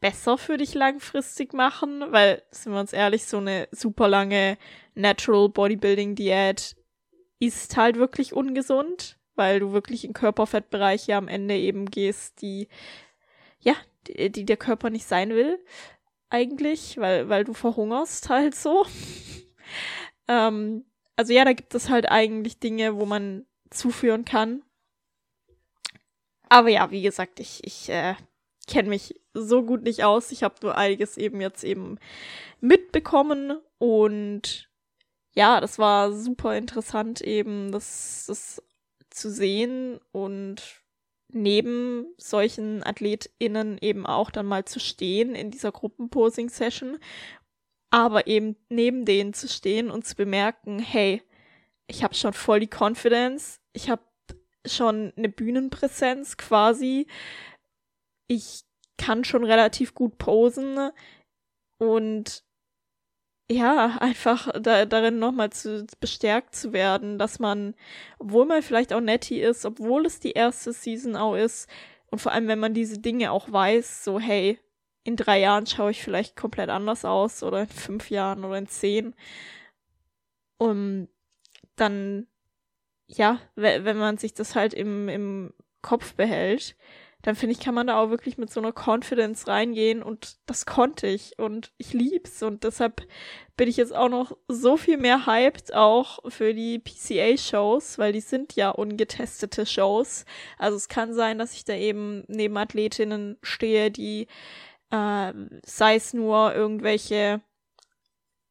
besser 0.00 0.38
für 0.38 0.56
dich 0.56 0.74
langfristig 0.74 1.52
machen, 1.52 2.04
weil, 2.10 2.42
sind 2.50 2.72
wir 2.72 2.80
uns 2.80 2.92
ehrlich, 2.92 3.26
so 3.26 3.38
eine 3.38 3.68
super 3.70 4.08
lange 4.08 4.56
Natural 4.94 5.48
Bodybuilding 5.48 6.14
Diät 6.14 6.76
ist 7.38 7.76
halt 7.76 7.96
wirklich 7.96 8.32
ungesund, 8.32 9.18
weil 9.34 9.60
du 9.60 9.72
wirklich 9.72 10.04
in 10.04 10.12
Körperfettbereiche 10.12 11.16
am 11.16 11.28
Ende 11.28 11.56
eben 11.56 11.86
gehst, 11.86 12.42
die, 12.42 12.68
ja, 13.60 13.74
die, 14.06 14.30
die 14.30 14.44
der 14.44 14.56
Körper 14.56 14.90
nicht 14.90 15.06
sein 15.06 15.30
will, 15.30 15.58
eigentlich, 16.28 16.98
weil, 16.98 17.28
weil 17.28 17.44
du 17.44 17.54
verhungerst 17.54 18.28
halt 18.28 18.54
so. 18.54 18.86
Ähm, 20.30 20.84
also 21.16 21.32
ja, 21.32 21.44
da 21.44 21.52
gibt 21.52 21.74
es 21.74 21.90
halt 21.90 22.08
eigentlich 22.08 22.60
Dinge, 22.60 22.96
wo 22.96 23.04
man 23.04 23.44
zuführen 23.68 24.24
kann. 24.24 24.62
Aber 26.48 26.68
ja, 26.68 26.90
wie 26.90 27.02
gesagt, 27.02 27.40
ich, 27.40 27.62
ich 27.64 27.90
äh, 27.90 28.14
kenne 28.66 28.88
mich 28.88 29.20
so 29.34 29.62
gut 29.62 29.82
nicht 29.82 30.04
aus. 30.04 30.32
Ich 30.32 30.42
habe 30.42 30.54
nur 30.62 30.78
einiges 30.78 31.16
eben 31.16 31.40
jetzt 31.40 31.64
eben 31.64 31.98
mitbekommen 32.60 33.58
und 33.78 34.70
ja, 35.34 35.60
das 35.60 35.78
war 35.78 36.12
super 36.12 36.56
interessant 36.56 37.20
eben, 37.20 37.70
das, 37.72 38.24
das 38.26 38.62
zu 39.10 39.30
sehen 39.30 40.00
und 40.12 40.82
neben 41.32 42.06
solchen 42.16 42.82
AthletInnen 42.82 43.78
eben 43.80 44.06
auch 44.06 44.30
dann 44.30 44.46
mal 44.46 44.64
zu 44.64 44.80
stehen 44.80 45.34
in 45.34 45.50
dieser 45.50 45.72
Gruppenposing-Session, 45.72 46.98
aber 47.90 48.26
eben 48.26 48.56
neben 48.68 49.04
denen 49.04 49.32
zu 49.32 49.48
stehen 49.48 49.90
und 49.90 50.06
zu 50.06 50.14
bemerken, 50.14 50.78
hey, 50.78 51.22
ich 51.86 52.04
habe 52.04 52.14
schon 52.14 52.32
voll 52.32 52.60
die 52.60 52.70
Confidence, 52.70 53.60
ich 53.72 53.90
habe 53.90 54.02
schon 54.66 55.12
eine 55.16 55.28
Bühnenpräsenz 55.28 56.36
quasi, 56.36 57.06
ich 58.28 58.62
kann 58.96 59.24
schon 59.24 59.44
relativ 59.44 59.94
gut 59.94 60.18
posen 60.18 60.90
und 61.78 62.44
ja, 63.50 63.96
einfach 63.98 64.48
da, 64.60 64.86
darin 64.86 65.18
nochmal 65.18 65.50
zu 65.50 65.84
bestärkt 65.98 66.54
zu 66.54 66.72
werden, 66.72 67.18
dass 67.18 67.40
man, 67.40 67.74
obwohl 68.20 68.46
man 68.46 68.62
vielleicht 68.62 68.92
auch 68.92 69.00
netty 69.00 69.40
ist, 69.40 69.66
obwohl 69.66 70.06
es 70.06 70.20
die 70.20 70.32
erste 70.32 70.72
Season 70.72 71.16
auch 71.16 71.34
ist, 71.34 71.68
und 72.12 72.20
vor 72.20 72.32
allem, 72.32 72.48
wenn 72.48 72.58
man 72.58 72.74
diese 72.74 72.98
Dinge 72.98 73.30
auch 73.30 73.50
weiß, 73.50 74.04
so, 74.04 74.18
hey, 74.18 74.58
in 75.04 75.16
drei 75.16 75.40
Jahren 75.40 75.66
schaue 75.66 75.90
ich 75.90 76.02
vielleicht 76.02 76.36
komplett 76.36 76.68
anders 76.70 77.04
aus 77.04 77.42
oder 77.42 77.62
in 77.62 77.68
fünf 77.68 78.10
Jahren 78.10 78.44
oder 78.44 78.58
in 78.58 78.68
zehn. 78.68 79.14
Und 80.58 81.08
dann, 81.76 82.26
ja, 83.06 83.40
wenn 83.54 83.96
man 83.96 84.18
sich 84.18 84.34
das 84.34 84.54
halt 84.54 84.74
im, 84.74 85.08
im 85.08 85.54
Kopf 85.80 86.14
behält, 86.14 86.76
dann 87.22 87.36
finde 87.36 87.52
ich, 87.52 87.60
kann 87.60 87.74
man 87.74 87.86
da 87.86 88.00
auch 88.00 88.10
wirklich 88.10 88.38
mit 88.38 88.50
so 88.50 88.60
einer 88.60 88.72
Confidence 88.72 89.46
reingehen 89.46 90.02
und 90.02 90.38
das 90.46 90.64
konnte 90.64 91.06
ich 91.06 91.38
und 91.38 91.72
ich 91.76 91.92
lieb's 91.92 92.42
und 92.42 92.64
deshalb 92.64 93.06
bin 93.58 93.68
ich 93.68 93.76
jetzt 93.76 93.94
auch 93.94 94.08
noch 94.08 94.36
so 94.48 94.78
viel 94.78 94.96
mehr 94.96 95.26
hyped 95.26 95.74
auch 95.74 96.20
für 96.30 96.54
die 96.54 96.78
PCA-Shows, 96.78 97.98
weil 97.98 98.12
die 98.12 98.20
sind 98.20 98.56
ja 98.56 98.70
ungetestete 98.70 99.66
Shows. 99.66 100.24
Also 100.56 100.78
es 100.78 100.88
kann 100.88 101.12
sein, 101.12 101.38
dass 101.38 101.52
ich 101.52 101.66
da 101.66 101.74
eben 101.74 102.24
neben 102.26 102.56
Athletinnen 102.56 103.36
stehe, 103.42 103.90
die 103.90 104.26
äh, 104.90 105.32
sei 105.64 105.96
es 105.96 106.12
nur 106.12 106.54
irgendwelche 106.54 107.40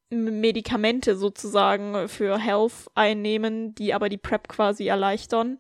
Medikamente 0.09 1.15
sozusagen 1.15 2.07
für 2.07 2.39
Health 2.39 2.89
einnehmen, 2.95 3.75
die 3.75 3.93
aber 3.93 4.09
die 4.09 4.17
Prep 4.17 4.47
quasi 4.47 4.87
erleichtern. 4.87 5.59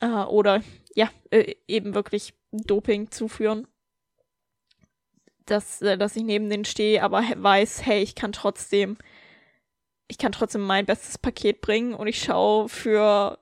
Äh, 0.00 0.08
oder 0.08 0.62
ja, 0.94 1.10
äh, 1.30 1.54
eben 1.66 1.94
wirklich 1.94 2.34
Doping 2.52 3.10
zuführen. 3.10 3.66
Dass, 5.46 5.80
äh, 5.80 5.96
dass 5.96 6.16
ich 6.16 6.24
neben 6.24 6.50
denen 6.50 6.64
stehe, 6.64 7.02
aber 7.02 7.22
weiß, 7.34 7.86
hey, 7.86 8.02
ich 8.02 8.14
kann 8.14 8.32
trotzdem, 8.32 8.98
ich 10.08 10.18
kann 10.18 10.32
trotzdem 10.32 10.62
mein 10.62 10.84
bestes 10.84 11.18
Paket 11.18 11.60
bringen 11.60 11.94
und 11.94 12.08
ich 12.08 12.22
schaue 12.22 12.68
für, 12.68 13.38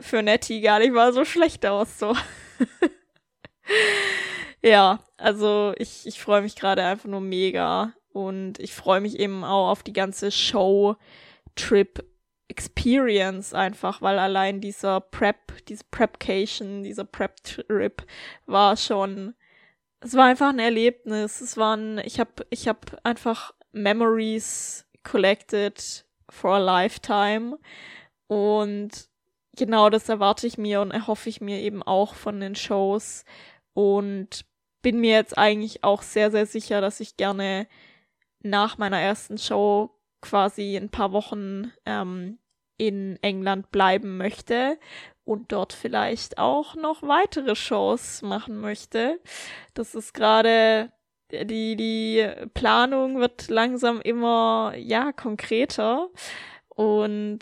für 0.00 0.22
Nettie 0.22 0.60
gar 0.60 0.78
nicht 0.80 0.92
mal 0.92 1.12
so 1.12 1.24
schlecht 1.24 1.64
aus, 1.64 1.98
so. 1.98 2.14
ja, 4.64 4.98
also 5.18 5.74
ich, 5.76 6.06
ich 6.06 6.20
freue 6.20 6.40
mich 6.40 6.56
gerade 6.56 6.82
einfach 6.82 7.08
nur 7.08 7.20
mega 7.20 7.92
und 8.12 8.58
ich 8.58 8.72
freue 8.72 9.00
mich 9.00 9.18
eben 9.18 9.44
auch 9.44 9.68
auf 9.70 9.82
die 9.82 9.92
ganze 9.92 10.30
Show-Trip 10.30 12.02
Experience 12.48 13.52
einfach, 13.52 14.00
weil 14.00 14.18
allein 14.18 14.60
dieser 14.60 15.00
Prep, 15.00 15.64
diese 15.66 15.84
Prepcation, 15.90 16.82
dieser 16.82 17.04
Prep-Trip 17.04 18.06
war 18.46 18.76
schon, 18.76 19.34
es 20.00 20.14
war 20.14 20.26
einfach 20.26 20.50
ein 20.50 20.58
Erlebnis. 20.58 21.40
Es 21.40 21.56
waren, 21.56 21.98
ich 21.98 22.20
habe, 22.20 22.46
ich 22.50 22.68
habe 22.68 22.80
einfach 23.02 23.52
Memories 23.72 24.86
collected 25.02 26.06
for 26.30 26.52
a 26.52 26.58
lifetime 26.58 27.58
und 28.28 29.08
genau 29.56 29.90
das 29.90 30.08
erwarte 30.08 30.46
ich 30.46 30.56
mir 30.56 30.80
und 30.80 30.90
erhoffe 30.90 31.28
ich 31.28 31.40
mir 31.40 31.60
eben 31.60 31.82
auch 31.82 32.14
von 32.14 32.40
den 32.40 32.54
Shows 32.54 33.24
und 33.74 34.46
bin 34.84 35.00
mir 35.00 35.12
jetzt 35.12 35.36
eigentlich 35.38 35.82
auch 35.82 36.02
sehr, 36.02 36.30
sehr 36.30 36.44
sicher, 36.44 36.82
dass 36.82 37.00
ich 37.00 37.16
gerne 37.16 37.66
nach 38.40 38.76
meiner 38.76 39.00
ersten 39.00 39.38
Show 39.38 39.98
quasi 40.20 40.76
ein 40.76 40.90
paar 40.90 41.12
Wochen 41.12 41.72
ähm, 41.86 42.38
in 42.76 43.18
England 43.22 43.70
bleiben 43.70 44.18
möchte 44.18 44.78
und 45.24 45.52
dort 45.52 45.72
vielleicht 45.72 46.36
auch 46.36 46.76
noch 46.76 47.02
weitere 47.02 47.56
Shows 47.56 48.20
machen 48.20 48.60
möchte. 48.60 49.20
Das 49.72 49.94
ist 49.94 50.12
gerade 50.12 50.92
die 51.32 51.76
die 51.76 52.28
Planung 52.52 53.18
wird 53.18 53.48
langsam 53.48 54.02
immer 54.02 54.74
ja 54.76 55.12
konkreter 55.12 56.10
und 56.68 57.40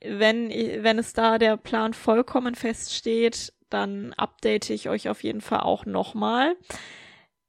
wenn 0.00 0.48
wenn 0.48 0.98
es 0.98 1.12
da 1.12 1.38
der 1.38 1.56
Plan 1.56 1.92
vollkommen 1.92 2.54
feststeht, 2.54 3.52
dann 3.70 4.12
update 4.14 4.70
ich 4.70 4.88
euch 4.88 5.08
auf 5.08 5.22
jeden 5.22 5.40
Fall 5.40 5.60
auch 5.60 5.86
nochmal. 5.86 6.54
mal 6.54 6.56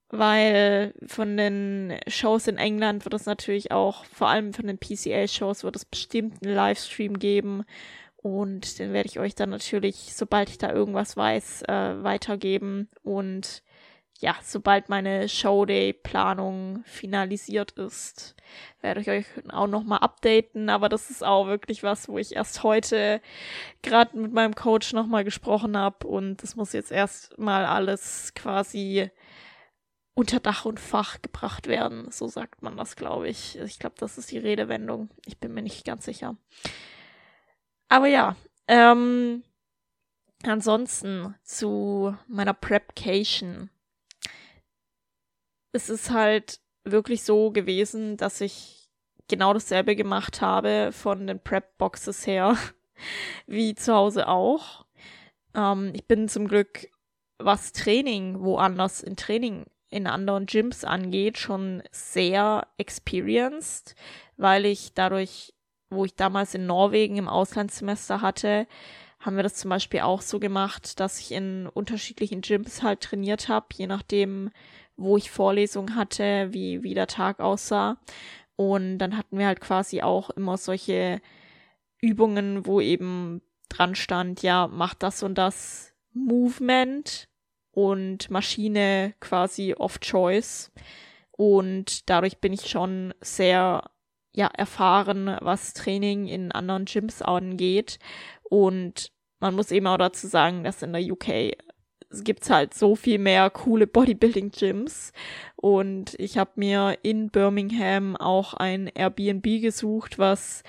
weil 0.09 0.93
von 1.05 1.37
den 1.37 1.99
Shows 2.07 2.47
in 2.47 2.57
England 2.57 3.05
wird 3.05 3.13
es 3.13 3.25
natürlich 3.25 3.71
auch, 3.71 4.05
vor 4.05 4.27
allem 4.27 4.53
von 4.53 4.65
den 4.65 4.79
PCA-Shows, 4.79 5.63
wird 5.63 5.75
es 5.75 5.85
bestimmt 5.85 6.43
einen 6.43 6.55
Livestream 6.55 7.19
geben. 7.19 7.63
Und 8.17 8.79
den 8.79 8.91
werde 8.91 9.07
ich 9.07 9.19
euch 9.19 9.35
dann 9.35 9.51
natürlich, 9.51 10.13
sobald 10.13 10.49
ich 10.49 10.57
da 10.57 10.73
irgendwas 10.73 11.15
weiß, 11.15 11.63
äh, 11.63 12.03
weitergeben. 12.03 12.89
Und 13.03 13.63
ja, 14.19 14.35
sobald 14.43 14.89
meine 14.89 15.29
Showday-Planung 15.29 16.83
finalisiert 16.85 17.71
ist, 17.71 18.35
werde 18.81 18.99
ich 18.99 19.09
euch 19.09 19.25
auch 19.49 19.67
nochmal 19.67 19.99
updaten. 19.99 20.69
Aber 20.69 20.89
das 20.89 21.09
ist 21.09 21.23
auch 21.23 21.47
wirklich 21.47 21.83
was, 21.83 22.09
wo 22.09 22.17
ich 22.17 22.35
erst 22.35 22.63
heute 22.63 23.21
gerade 23.81 24.17
mit 24.17 24.33
meinem 24.33 24.55
Coach 24.55 24.91
nochmal 24.91 25.23
gesprochen 25.23 25.77
habe. 25.77 26.05
Und 26.05 26.43
das 26.43 26.57
muss 26.57 26.73
jetzt 26.73 26.91
erstmal 26.91 27.65
alles 27.65 28.33
quasi 28.35 29.09
unter 30.15 30.41
Dach 30.41 30.65
und 30.65 30.81
Fach 30.81 31.21
gebracht 31.21 31.67
werden. 31.67 32.11
So 32.11 32.27
sagt 32.27 32.61
man 32.61 32.75
das, 32.75 32.97
glaube 32.97 33.29
ich. 33.29 33.57
Ich 33.59 33.79
glaube, 33.79 33.95
das 33.99 34.17
ist 34.17 34.31
die 34.31 34.37
Redewendung. 34.37 35.09
Ich 35.25 35.39
bin 35.39 35.53
mir 35.53 35.61
nicht 35.61 35.85
ganz 35.85 36.03
sicher. 36.03 36.35
Aber 37.87 38.07
ja, 38.07 38.35
ähm, 38.67 39.43
ansonsten 40.43 41.35
zu 41.43 42.17
meiner 42.27 42.53
Prepcation. 42.53 43.69
Es 45.71 45.89
ist 45.89 46.09
halt 46.11 46.59
wirklich 46.83 47.23
so 47.23 47.51
gewesen, 47.51 48.17
dass 48.17 48.41
ich 48.41 48.89
genau 49.27 49.53
dasselbe 49.53 49.95
gemacht 49.95 50.41
habe 50.41 50.91
von 50.91 51.27
den 51.27 51.39
Prep-Boxes 51.39 52.25
her, 52.27 52.57
wie 53.47 53.75
zu 53.75 53.93
Hause 53.93 54.27
auch. 54.27 54.85
Ähm, 55.55 55.91
ich 55.93 56.07
bin 56.07 56.27
zum 56.27 56.47
Glück, 56.47 56.89
was 57.37 57.71
Training 57.71 58.41
woanders 58.41 59.01
in 59.01 59.15
Training 59.15 59.65
in 59.89 60.07
anderen 60.07 60.45
Gyms 60.45 60.83
angeht, 60.83 61.37
schon 61.37 61.81
sehr 61.91 62.67
experienced, 62.77 63.95
weil 64.37 64.65
ich 64.65 64.93
dadurch, 64.93 65.53
wo 65.89 66.05
ich 66.05 66.15
damals 66.15 66.53
in 66.53 66.67
Norwegen 66.67 67.17
im 67.17 67.27
Auslandssemester 67.27 68.21
hatte, 68.21 68.67
haben 69.19 69.35
wir 69.35 69.43
das 69.43 69.55
zum 69.55 69.69
Beispiel 69.69 70.01
auch 70.01 70.21
so 70.21 70.39
gemacht, 70.39 70.99
dass 70.99 71.19
ich 71.19 71.31
in 71.31 71.67
unterschiedlichen 71.67 72.41
Gyms 72.41 72.83
halt 72.83 73.01
trainiert 73.01 73.49
habe, 73.49 73.67
je 73.73 73.87
nachdem, 73.87 74.51
wo 74.99 75.17
ich 75.17 75.31
Vorlesungen 75.31 75.95
hatte, 75.95 76.49
wie, 76.51 76.83
wie 76.83 76.93
der 76.93 77.07
Tag 77.07 77.39
aussah. 77.39 77.97
Und 78.55 78.97
dann 78.99 79.17
hatten 79.17 79.37
wir 79.37 79.47
halt 79.47 79.61
quasi 79.61 80.01
auch 80.01 80.29
immer 80.31 80.57
solche 80.57 81.21
Übungen, 82.01 82.65
wo 82.65 82.81
eben 82.81 83.41
dran 83.69 83.95
stand, 83.95 84.41
ja, 84.41 84.67
mach 84.67 84.93
das 84.93 85.23
und 85.23 85.37
das 85.37 85.93
Movement 86.13 87.29
und 87.71 88.29
Maschine 88.29 89.13
quasi 89.19 89.73
of 89.73 89.99
Choice. 89.99 90.71
Und 91.31 92.09
dadurch 92.09 92.39
bin 92.39 92.51
ich 92.51 92.69
schon 92.69 93.13
sehr 93.21 93.89
ja, 94.33 94.47
erfahren, 94.47 95.37
was 95.41 95.73
Training 95.73 96.27
in 96.27 96.51
anderen 96.51 96.85
Gyms 96.85 97.21
angeht. 97.21 97.99
Und 98.43 99.11
man 99.39 99.55
muss 99.55 99.71
eben 99.71 99.87
auch 99.87 99.97
dazu 99.97 100.27
sagen, 100.27 100.63
dass 100.63 100.81
in 100.81 100.91
der 100.91 101.01
UK 101.01 101.53
es 102.09 102.23
gibt 102.23 102.49
halt 102.49 102.73
so 102.73 102.95
viel 102.95 103.19
mehr 103.19 103.49
coole 103.49 103.87
Bodybuilding-Gyms. 103.87 105.13
Und 105.55 106.15
ich 106.17 106.37
habe 106.37 106.51
mir 106.55 106.97
in 107.03 107.29
Birmingham 107.29 108.15
auch 108.15 108.53
ein 108.53 108.87
Airbnb 108.87 109.61
gesucht, 109.61 110.17
was 110.17 110.63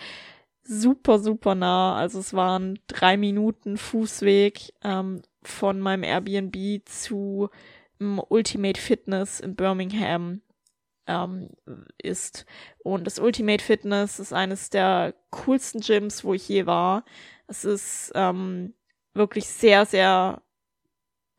super, 0.62 1.18
super 1.18 1.54
nah, 1.54 1.96
also 1.96 2.20
es 2.20 2.34
waren 2.34 2.78
drei 2.86 3.16
Minuten 3.16 3.76
Fußweg 3.76 4.72
ähm, 4.84 5.22
von 5.42 5.80
meinem 5.80 6.04
Airbnb 6.04 6.86
zu 6.86 7.48
um, 7.98 8.22
Ultimate 8.28 8.80
Fitness 8.80 9.40
in 9.40 9.56
Birmingham 9.56 10.42
ähm, 11.06 11.50
ist. 11.98 12.46
Und 12.84 13.06
das 13.06 13.18
Ultimate 13.18 13.64
Fitness 13.64 14.20
ist 14.20 14.32
eines 14.32 14.70
der 14.70 15.14
coolsten 15.30 15.80
Gyms, 15.80 16.24
wo 16.24 16.34
ich 16.34 16.48
je 16.48 16.66
war. 16.66 17.04
Es 17.46 17.64
ist 17.64 18.12
ähm, 18.14 18.74
wirklich 19.14 19.48
sehr, 19.48 19.86
sehr 19.86 20.42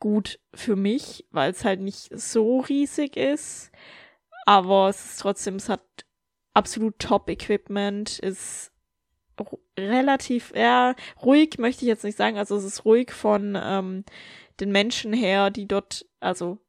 gut 0.02 0.40
für 0.54 0.76
mich, 0.76 1.26
weil 1.32 1.52
es 1.52 1.64
halt 1.64 1.80
nicht 1.80 2.10
so 2.20 2.60
riesig 2.60 3.16
ist. 3.16 3.72
Aber 4.46 4.90
es 4.90 5.12
ist 5.12 5.22
trotzdem, 5.22 5.56
es 5.56 5.70
hat 5.70 5.86
absolut 6.54 7.00
Top-Equipment, 7.00 8.20
ist 8.20 8.74
relativ, 9.80 10.54
ja, 10.56 10.96
ruhig 11.24 11.58
möchte 11.58 11.86
ich 11.86 11.88
jetzt 11.88 12.04
nicht 12.04 12.18
sagen. 12.18 12.38
Also 12.38 12.58
es 12.58 12.66
ist 12.66 12.84
ruhig 12.84 13.12
von 13.12 13.58
ähm, 13.62 14.04
den 14.60 14.72
Menschen 14.72 15.14
her, 15.14 15.50
die 15.50 15.68
dort, 15.68 16.06
also 16.20 16.60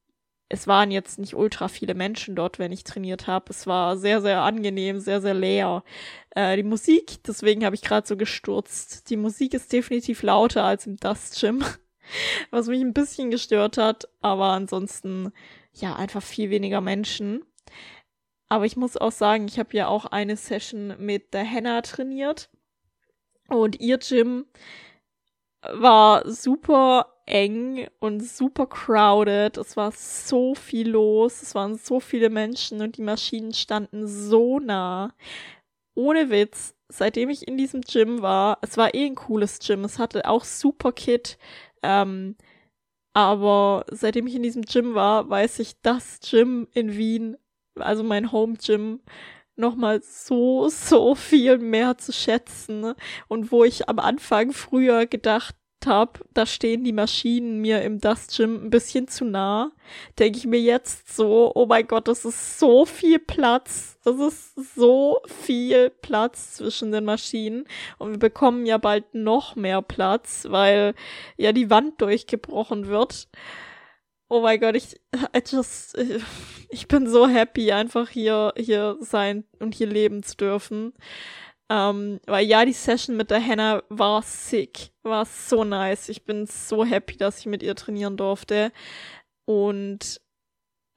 es 0.49 0.67
waren 0.67 0.91
jetzt 0.91 1.19
nicht 1.19 1.35
ultra 1.35 1.69
viele 1.69 1.95
Menschen 1.95 2.37
dort, 2.37 2.59
wenn 2.59 2.73
ich 2.73 2.85
trainiert 2.85 3.27
habe. 3.27 3.47
Es 3.49 3.67
war 3.67 3.97
sehr, 3.97 4.21
sehr 4.21 4.43
angenehm, 4.43 5.01
sehr, 5.01 5.23
sehr 5.23 5.35
leer. 5.35 5.83
Äh, 6.31 6.57
die 6.57 6.63
Musik, 6.63 7.23
deswegen 7.27 7.65
habe 7.65 7.75
ich 7.75 7.83
gerade 7.83 8.07
so 8.07 8.17
gestürzt. 8.17 9.09
Die 9.09 9.17
Musik 9.17 9.55
ist 9.55 9.73
definitiv 9.73 10.23
lauter 10.23 10.65
als 10.65 10.87
im 10.87 10.99
Dust 10.99 11.41
Gym, 11.41 11.65
was 12.51 12.67
mich 12.69 12.81
ein 12.81 12.95
bisschen 12.95 13.31
gestört 13.31 13.79
hat. 13.79 14.09
Aber 14.21 14.47
ansonsten, 14.47 15.33
ja, 15.73 15.97
einfach 15.97 16.23
viel 16.23 16.51
weniger 16.51 16.81
Menschen. 16.81 17.45
Aber 18.49 18.67
ich 18.67 18.77
muss 18.77 18.97
auch 18.97 19.13
sagen, 19.13 19.47
ich 19.49 19.59
habe 19.59 19.77
ja 19.77 19.89
auch 19.89 20.05
eine 20.07 20.37
Session 20.37 20.95
mit 20.99 21.33
der 21.33 21.45
Henna 21.45 21.81
trainiert. 21.83 22.51
Und 23.49 23.81
ihr 23.81 23.99
Gym 23.99 24.47
war 25.63 26.29
super 26.31 27.13
eng 27.27 27.89
und 28.01 28.21
super 28.21 28.67
crowded. 28.67 29.57
Es 29.57 29.77
war 29.77 29.93
so 29.93 30.55
viel 30.55 30.91
los. 30.91 31.43
Es 31.43 31.55
waren 31.55 31.77
so 31.77 32.01
viele 32.01 32.31
Menschen 32.31 32.81
und 32.81 32.97
die 32.97 33.03
Maschinen 33.03 33.55
standen 33.55 34.07
so 34.07 34.59
nah. 34.59 35.15
Ohne 35.95 36.31
Witz, 36.31 36.75
seitdem 36.89 37.31
ich 37.31 37.47
in 37.47 37.57
diesem 37.57 37.83
Gym 37.83 38.23
war, 38.23 38.59
es 38.63 38.77
war 38.77 38.95
eh 38.95 39.07
ein 39.07 39.15
cooles 39.15 39.59
Gym. 39.61 39.85
Es 39.85 39.99
hatte 39.99 40.29
auch 40.29 40.45
super 40.45 40.93
Kit. 40.93 41.39
Ähm, 41.83 42.37
aber 43.15 43.85
seitdem 43.91 44.27
ich 44.27 44.35
in 44.35 44.43
diesem 44.43 44.63
Gym 44.63 44.95
war, 44.95 45.29
weiß 45.29 45.59
ich, 45.59 45.81
das 45.83 46.21
Gym 46.21 46.69
in 46.73 46.97
Wien, 46.97 47.37
also 47.77 48.03
mein 48.03 48.33
Home 48.33 48.57
Gym, 48.57 49.01
nochmal 49.57 50.03
so, 50.03 50.69
so 50.69 51.15
viel 51.15 51.59
mehr 51.59 51.99
zu 51.99 52.13
schätzen. 52.13 52.95
Und 53.29 53.53
wo 53.53 53.65
ich 53.65 53.89
am 53.89 53.99
Anfang 53.99 54.53
früher 54.53 55.07
gedacht 55.07 55.57
habe, 55.87 56.21
da 56.35 56.47
stehen 56.47 56.85
die 56.85 56.93
Maschinen 56.93 57.61
mir 57.61 57.83
im 57.83 58.01
Dust 58.01 58.37
Gym 58.37 58.65
ein 58.65 58.71
bisschen 58.71 59.09
zu 59.09 59.25
nah, 59.25 59.73
denke 60.19 60.39
ich 60.39 60.47
mir 60.47 60.61
jetzt 60.61 61.15
so, 61.15 61.53
oh 61.55 61.67
mein 61.67 61.87
Gott, 61.87 62.09
das 62.09 62.25
ist 62.25 62.59
so 62.59 62.87
viel 62.87 63.19
Platz. 63.19 63.99
Das 64.05 64.17
ist 64.17 64.75
so 64.75 65.21
viel 65.27 65.91
Platz 65.91 66.55
zwischen 66.55 66.91
den 66.91 67.05
Maschinen. 67.05 67.65
Und 67.99 68.13
wir 68.13 68.19
bekommen 68.19 68.67
ja 68.67 68.79
bald 68.79 69.15
noch 69.15 69.55
mehr 69.55 69.81
Platz, 69.83 70.47
weil 70.49 70.95
ja 71.37 71.53
die 71.53 71.71
Wand 71.71 72.01
durchgebrochen 72.01 72.89
wird. 72.89 73.29
Oh 74.29 74.41
mein 74.41 74.61
Gott, 74.61 74.75
ich, 74.77 75.01
I 75.37 75.43
just, 75.47 75.97
ich 76.69 76.89
bin 76.89 77.07
so 77.07 77.29
happy, 77.29 77.71
einfach 77.71 78.09
hier, 78.09 78.55
hier 78.57 78.97
sein 79.01 79.45
und 79.61 79.75
hier 79.75 79.87
leben 79.87 80.23
zu 80.23 80.37
dürfen. 80.37 80.95
Ähm, 81.71 82.21
weil 82.27 82.47
ja, 82.47 82.65
die 82.65 82.73
Session 82.73 83.17
mit 83.17 83.31
der 83.31 83.45
Hannah 83.45 83.83
war 83.89 84.23
sick, 84.23 84.91
war 85.03 85.25
so 85.25 85.65
nice. 85.65 86.09
Ich 86.09 86.25
bin 86.25 86.47
so 86.47 86.85
happy, 86.85 87.17
dass 87.17 87.41
ich 87.41 87.47
mit 87.47 87.63
ihr 87.63 87.75
trainieren 87.75 88.17
durfte. 88.17 88.73
Und 89.47 90.21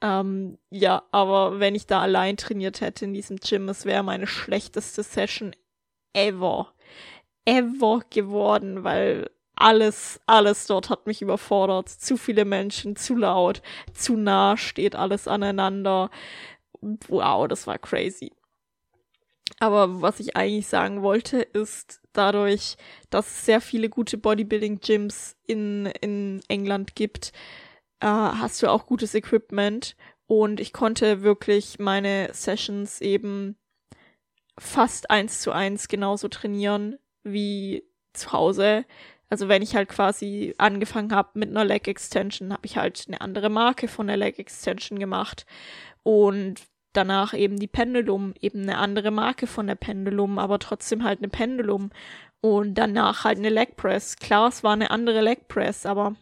ähm, 0.02 0.58
ja, 0.70 1.04
aber 1.12 1.60
wenn 1.60 1.76
ich 1.76 1.88
da 1.88 2.02
allein 2.02 2.38
trainiert 2.38 2.82
hätte 2.82 3.06
in 3.06 3.14
diesem 3.14 3.38
Gym, 3.38 3.70
es 3.70 3.86
wäre 3.86 4.04
meine 4.04 4.28
schlechteste 4.28 5.04
Session 5.04 5.56
ever. 6.14 6.74
Ever 7.46 8.02
geworden, 8.10 8.84
weil 8.84 9.30
alles, 9.56 10.20
alles 10.26 10.68
dort 10.68 10.90
hat 10.90 11.08
mich 11.08 11.22
überfordert. 11.22 11.90
Zu 11.90 12.18
viele 12.18 12.46
Menschen, 12.46 12.96
zu 12.96 13.16
laut, 13.16 13.62
zu 13.94 14.18
nah 14.18 14.58
steht 14.58 14.96
alles 14.96 15.28
aneinander. 15.28 16.10
Wow, 16.82 17.48
das 17.48 17.66
war 17.68 17.78
crazy. 17.80 18.32
Aber 19.60 20.02
was 20.02 20.20
ich 20.20 20.36
eigentlich 20.36 20.68
sagen 20.68 21.02
wollte, 21.02 21.42
ist 21.42 22.02
dadurch, 22.14 22.78
dass 23.10 23.28
es 23.28 23.46
sehr 23.46 23.62
viele 23.62 23.90
gute 23.90 24.18
Bodybuilding-Gyms 24.18 25.38
in, 25.48 25.86
in 26.02 26.42
England 26.48 26.96
gibt, 26.96 27.32
äh, 28.00 28.08
hast 28.08 28.62
du 28.62 28.68
auch 28.68 28.86
gutes 28.86 29.14
Equipment. 29.16 29.96
Und 30.28 30.60
ich 30.60 30.74
konnte 30.74 31.22
wirklich 31.22 31.80
meine 31.80 32.30
Sessions 32.34 33.00
eben 33.02 33.56
fast 34.58 35.10
eins 35.10 35.42
zu 35.42 35.52
eins 35.52 35.88
genauso 35.88 36.28
trainieren 36.28 36.98
wie 37.24 37.84
zu 38.14 38.32
Hause. 38.32 38.86
Also 39.30 39.48
wenn 39.48 39.62
ich 39.62 39.76
halt 39.76 39.90
quasi 39.90 40.54
angefangen 40.58 41.14
habe 41.14 41.32
mit 41.34 41.50
einer 41.50 41.66
Leg 41.66 41.88
Extension, 41.88 42.54
habe 42.54 42.66
ich 42.66 42.78
halt 42.78 43.06
eine 43.08 43.22
andere 43.22 43.50
Marke 43.50 43.88
von 43.88 44.08
der 44.08 44.18
Leg 44.18 44.40
Extension 44.40 45.00
gemacht. 45.00 45.46
Und 46.04 46.62
danach 46.98 47.34
eben 47.34 47.58
die 47.60 47.68
Pendulum, 47.68 48.34
eben 48.40 48.62
eine 48.64 48.78
andere 48.78 49.12
Marke 49.12 49.48
von 49.48 49.68
der 49.68 49.76
Pendulum, 49.76 50.40
aber 50.40 50.60
trotzdem 50.60 51.04
halt 51.04 51.20
eine 51.20 51.30
Pendulum. 51.30 51.92
Und 52.42 52.76
danach 52.76 53.24
halt 53.24 53.40
eine 53.40 53.50
Leg 53.50 53.76
Press. 53.76 54.18
Klar, 54.18 54.50
es 54.50 54.64
war 54.64 54.74
eine 54.74 54.92
andere 54.92 55.22
Leg 55.22 55.48
Press, 55.48 55.86
aber 55.86 56.16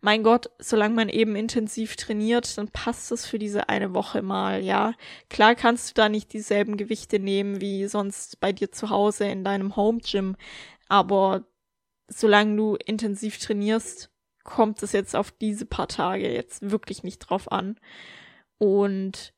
mein 0.00 0.22
Gott, 0.22 0.50
solange 0.58 0.94
man 0.94 1.08
eben 1.08 1.34
intensiv 1.34 1.96
trainiert, 1.96 2.56
dann 2.56 2.68
passt 2.68 3.10
es 3.10 3.26
für 3.26 3.38
diese 3.38 3.68
eine 3.68 3.94
Woche 3.94 4.22
mal, 4.22 4.62
ja. 4.62 4.94
Klar 5.28 5.56
kannst 5.56 5.90
du 5.90 5.94
da 5.94 6.08
nicht 6.08 6.32
dieselben 6.32 6.76
Gewichte 6.76 7.18
nehmen 7.18 7.60
wie 7.60 7.86
sonst 7.86 8.38
bei 8.38 8.52
dir 8.52 8.70
zu 8.70 8.90
Hause 8.90 9.24
in 9.24 9.42
deinem 9.42 9.74
Home 9.74 9.98
Gym, 9.98 10.36
aber 10.88 11.48
solange 12.06 12.56
du 12.56 12.76
intensiv 12.76 13.38
trainierst, 13.38 14.10
kommt 14.44 14.82
es 14.82 14.92
jetzt 14.92 15.14
auf 15.14 15.30
diese 15.30 15.66
paar 15.66 15.88
Tage 15.88 16.32
jetzt 16.32 16.70
wirklich 16.70 17.02
nicht 17.02 17.18
drauf 17.18 17.50
an. 17.52 17.78
Und 18.58 19.34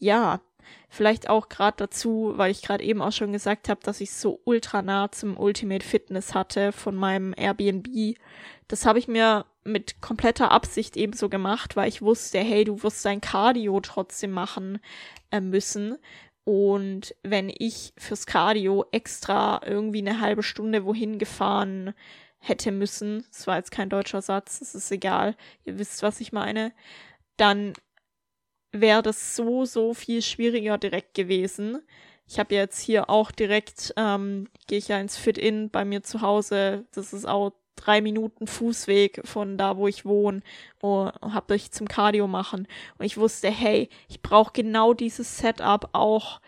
ja, 0.00 0.40
vielleicht 0.88 1.28
auch 1.28 1.48
gerade 1.48 1.76
dazu, 1.76 2.32
weil 2.36 2.50
ich 2.50 2.62
gerade 2.62 2.82
eben 2.82 3.00
auch 3.00 3.12
schon 3.12 3.32
gesagt 3.32 3.68
habe, 3.68 3.80
dass 3.82 4.00
ich 4.00 4.12
so 4.12 4.40
ultra 4.44 4.82
nah 4.82 5.12
zum 5.12 5.38
Ultimate 5.38 5.86
Fitness 5.86 6.34
hatte 6.34 6.72
von 6.72 6.96
meinem 6.96 7.32
Airbnb. 7.36 8.16
Das 8.66 8.86
habe 8.86 8.98
ich 8.98 9.06
mir 9.06 9.46
mit 9.62 10.00
kompletter 10.00 10.50
Absicht 10.50 10.96
ebenso 10.96 11.28
gemacht, 11.28 11.76
weil 11.76 11.88
ich 11.88 12.02
wusste, 12.02 12.38
hey, 12.38 12.64
du 12.64 12.82
wirst 12.82 13.04
dein 13.04 13.20
Cardio 13.20 13.80
trotzdem 13.80 14.32
machen 14.32 14.80
äh, 15.30 15.40
müssen. 15.40 15.96
Und 16.44 17.14
wenn 17.22 17.52
ich 17.56 17.92
fürs 17.96 18.26
Cardio 18.26 18.86
extra 18.90 19.60
irgendwie 19.64 20.00
eine 20.00 20.20
halbe 20.20 20.42
Stunde 20.42 20.84
wohin 20.84 21.18
gefahren 21.18 21.94
hätte 22.38 22.72
müssen, 22.72 23.24
das 23.30 23.46
war 23.46 23.56
jetzt 23.58 23.70
kein 23.70 23.90
deutscher 23.90 24.22
Satz, 24.22 24.60
das 24.60 24.74
ist 24.74 24.90
egal, 24.90 25.36
ihr 25.64 25.78
wisst, 25.78 26.02
was 26.02 26.20
ich 26.20 26.32
meine, 26.32 26.72
dann 27.36 27.74
wäre 28.72 29.02
das 29.02 29.36
so, 29.36 29.64
so 29.64 29.94
viel 29.94 30.22
schwieriger 30.22 30.78
direkt 30.78 31.14
gewesen. 31.14 31.82
Ich 32.26 32.38
habe 32.38 32.54
jetzt 32.54 32.80
hier 32.80 33.10
auch 33.10 33.32
direkt, 33.32 33.92
ähm, 33.96 34.48
gehe 34.68 34.78
ich 34.78 34.88
ja 34.88 35.00
ins 35.00 35.16
Fit-In 35.16 35.70
bei 35.70 35.84
mir 35.84 36.02
zu 36.02 36.20
Hause. 36.20 36.84
Das 36.92 37.12
ist 37.12 37.26
auch 37.26 37.52
drei 37.74 38.00
Minuten 38.00 38.46
Fußweg 38.46 39.22
von 39.24 39.56
da, 39.56 39.76
wo 39.76 39.88
ich 39.88 40.04
wohne, 40.04 40.42
und 40.80 41.12
habe 41.20 41.56
ich 41.56 41.72
zum 41.72 41.88
Cardio 41.88 42.28
machen. 42.28 42.68
Und 42.98 43.06
ich 43.06 43.16
wusste, 43.16 43.50
hey, 43.50 43.88
ich 44.08 44.22
brauche 44.22 44.52
genau 44.52 44.94
dieses 44.94 45.38
Setup 45.38 45.88
auch 45.92 46.40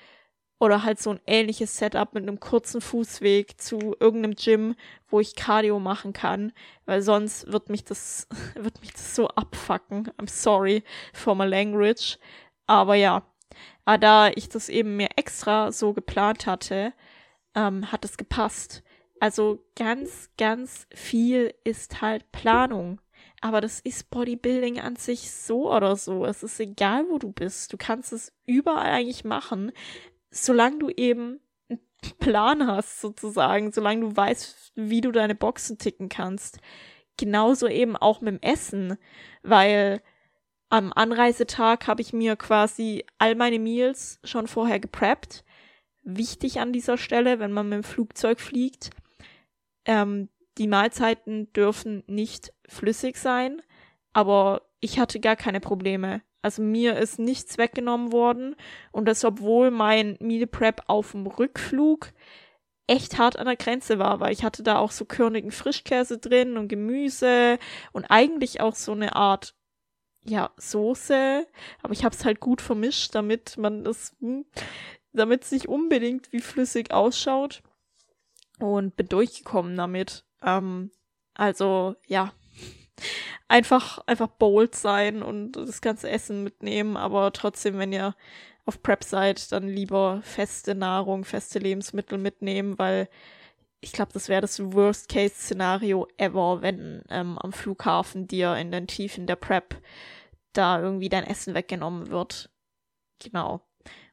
oder 0.62 0.85
halt 0.85 1.01
so 1.01 1.11
ein 1.11 1.20
ähnliches 1.27 1.77
Setup 1.77 2.14
mit 2.14 2.22
einem 2.22 2.38
kurzen 2.38 2.81
Fußweg 2.81 3.61
zu 3.61 3.96
irgendeinem 3.98 4.37
Gym, 4.37 4.77
wo 5.09 5.18
ich 5.18 5.35
Cardio 5.35 5.81
machen 5.81 6.12
kann, 6.12 6.53
weil 6.87 7.03
sonst 7.03 7.51
wird 7.51 7.68
mich 7.68 7.83
das, 7.83 8.29
wird 8.55 8.81
mich 8.81 8.92
das 8.92 9.16
so 9.16 9.27
abfacken. 9.27 10.12
I'm 10.18 10.31
sorry 10.31 10.85
for 11.12 11.35
my 11.35 11.46
language. 11.46 12.16
Aber 12.68 12.94
ja, 12.94 13.27
aber 13.85 13.98
da 13.98 14.29
ich 14.29 14.48
das 14.51 14.68
eben 14.68 14.96
mir 14.96 15.09
extra 15.16 15.72
so 15.72 15.94
geplant 15.94 16.46
hatte, 16.46 16.92
ähm, 17.57 17.90
hat 17.90 18.05
es 18.05 18.16
gepasst. 18.16 18.85
Also 19.18 19.64
ganz, 19.75 20.31
ganz 20.38 20.87
viel 20.94 21.55
ist 21.64 22.03
halt 22.03 22.31
Planung. 22.31 23.01
Aber 23.40 23.61
das 23.61 23.81
ist 23.81 24.11
Bodybuilding 24.11 24.79
an 24.79 24.94
sich 24.94 25.33
so 25.33 25.75
oder 25.75 25.96
so. 25.96 26.25
Es 26.25 26.44
ist 26.44 26.61
egal, 26.61 27.07
wo 27.11 27.18
du 27.18 27.33
bist. 27.33 27.72
Du 27.72 27.77
kannst 27.77 28.12
es 28.12 28.33
überall 28.46 28.92
eigentlich 28.92 29.25
machen 29.25 29.72
solange 30.33 30.79
du 30.79 30.88
eben 30.88 31.40
einen 31.68 31.81
Plan 32.18 32.66
hast, 32.66 33.01
sozusagen, 33.01 33.71
solange 33.71 34.01
du 34.01 34.16
weißt, 34.16 34.73
wie 34.75 35.01
du 35.01 35.12
deine 35.12 35.35
Boxen 35.35 35.79
ticken 35.79 36.09
kannst. 36.09 36.59
Genauso 37.16 37.68
eben 37.68 37.97
auch 37.97 38.21
mit 38.21 38.35
dem 38.35 38.42
Essen, 38.42 38.97
weil 39.42 40.03
am 40.71 40.92
Anreisetag 40.92 41.87
habe 41.87 42.01
ich 42.01 42.14
mir 42.14 42.35
quasi 42.37 43.05
all 43.18 43.35
meine 43.35 43.59
Meals 43.59 44.18
schon 44.25 44.47
vorher 44.49 44.81
gepreppt. 44.81 45.45
Wichtig 46.03 46.61
an 46.61 46.73
dieser 46.73 46.97
Stelle, 46.97 47.38
wenn 47.38 47.53
man 47.53 47.68
mit 47.68 47.77
dem 47.77 47.85
Flugzeug 47.85 48.40
fliegt, 48.40 48.90
ähm, 49.85 50.31
die 50.59 50.66
Mahlzeiten 50.66 51.53
dürfen 51.53 52.03
nicht 52.07 52.53
flüssig 52.68 53.16
sein, 53.16 53.62
aber 54.12 54.62
ich 54.81 54.99
hatte 54.99 55.21
gar 55.21 55.37
keine 55.37 55.61
Probleme. 55.61 56.23
Also 56.43 56.61
mir 56.61 56.97
ist 56.97 57.19
nichts 57.19 57.57
weggenommen 57.57 58.13
worden. 58.13 58.57
Und 58.91 59.07
das, 59.07 59.25
obwohl 59.25 59.71
mein 59.71 60.17
Meal 60.21 60.47
Prep 60.47 60.83
auf 60.89 61.13
dem 61.13 61.27
Rückflug 61.27 62.13
echt 62.87 63.17
hart 63.19 63.39
an 63.39 63.47
der 63.47 63.57
Grenze 63.57 63.99
war, 63.99 64.21
weil 64.21 64.33
ich 64.33 64.45
hatte 64.45 64.63
da 64.63 64.79
auch 64.79 64.91
so 64.91 65.05
körnigen 65.05 65.53
Frischkäse 65.53 66.19
drin 66.19 66.59
und 66.59 66.69
Gemüse 66.69 67.59
und 67.93 68.07
eigentlich 68.07 68.61
auch 68.61 68.75
so 68.75 68.93
eine 68.93 69.15
Art 69.15 69.55
ja 70.25 70.51
Soße, 70.57 71.47
aber 71.83 71.93
ich 71.93 72.05
habe 72.05 72.15
es 72.15 72.25
halt 72.25 72.41
gut 72.41 72.61
vermischt, 72.61 73.15
damit 73.15 73.57
man 73.57 73.87
es 73.87 74.15
hm, 74.21 74.45
damit 75.13 75.45
es 75.45 75.53
nicht 75.53 75.69
unbedingt 75.69 76.33
wie 76.33 76.41
flüssig 76.41 76.93
ausschaut 76.93 77.63
und 78.59 78.97
bin 78.97 79.09
durchgekommen 79.09 79.77
damit. 79.77 80.25
Ähm, 80.43 80.91
also 81.35 81.97
ja, 82.07 82.33
einfach, 83.53 83.99
einfach 84.07 84.29
bold 84.29 84.75
sein 84.75 85.23
und 85.23 85.53
das 85.53 85.83
ganze 85.83 86.09
Essen 86.09 86.43
mitnehmen, 86.43 86.97
aber 86.97 87.33
trotzdem, 87.33 87.79
wenn 87.79 87.93
ihr 87.93 88.17
auf 88.65 88.83
Prep 88.83 89.05
seid, 89.05 89.53
dann 89.53 89.69
lieber 89.69 90.21
feste 90.23 90.75
Nahrung, 90.75 91.25
feste 91.25 91.59
Lebensmittel 91.59 92.17
mitnehmen, 92.17 92.79
weil 92.79 93.09
ich 93.81 93.93
glaube, 93.93 94.12
das 94.15 94.29
wäre 94.29 94.41
das 94.41 94.61
Worst-Case-Szenario 94.73 96.09
ever, 96.17 96.62
wenn 96.62 97.03
ähm, 97.11 97.38
am 97.38 97.53
Flughafen 97.53 98.27
dir 98.27 98.57
in 98.57 98.73
den 98.73 98.87
Tiefen 98.87 99.27
der 99.27 99.37
Prep 99.37 99.77
da 100.55 100.81
irgendwie 100.81 101.09
dein 101.11 101.25
Essen 101.25 101.55
weggenommen 101.55 102.09
wird. 102.09 102.51
Genau. 103.19 103.61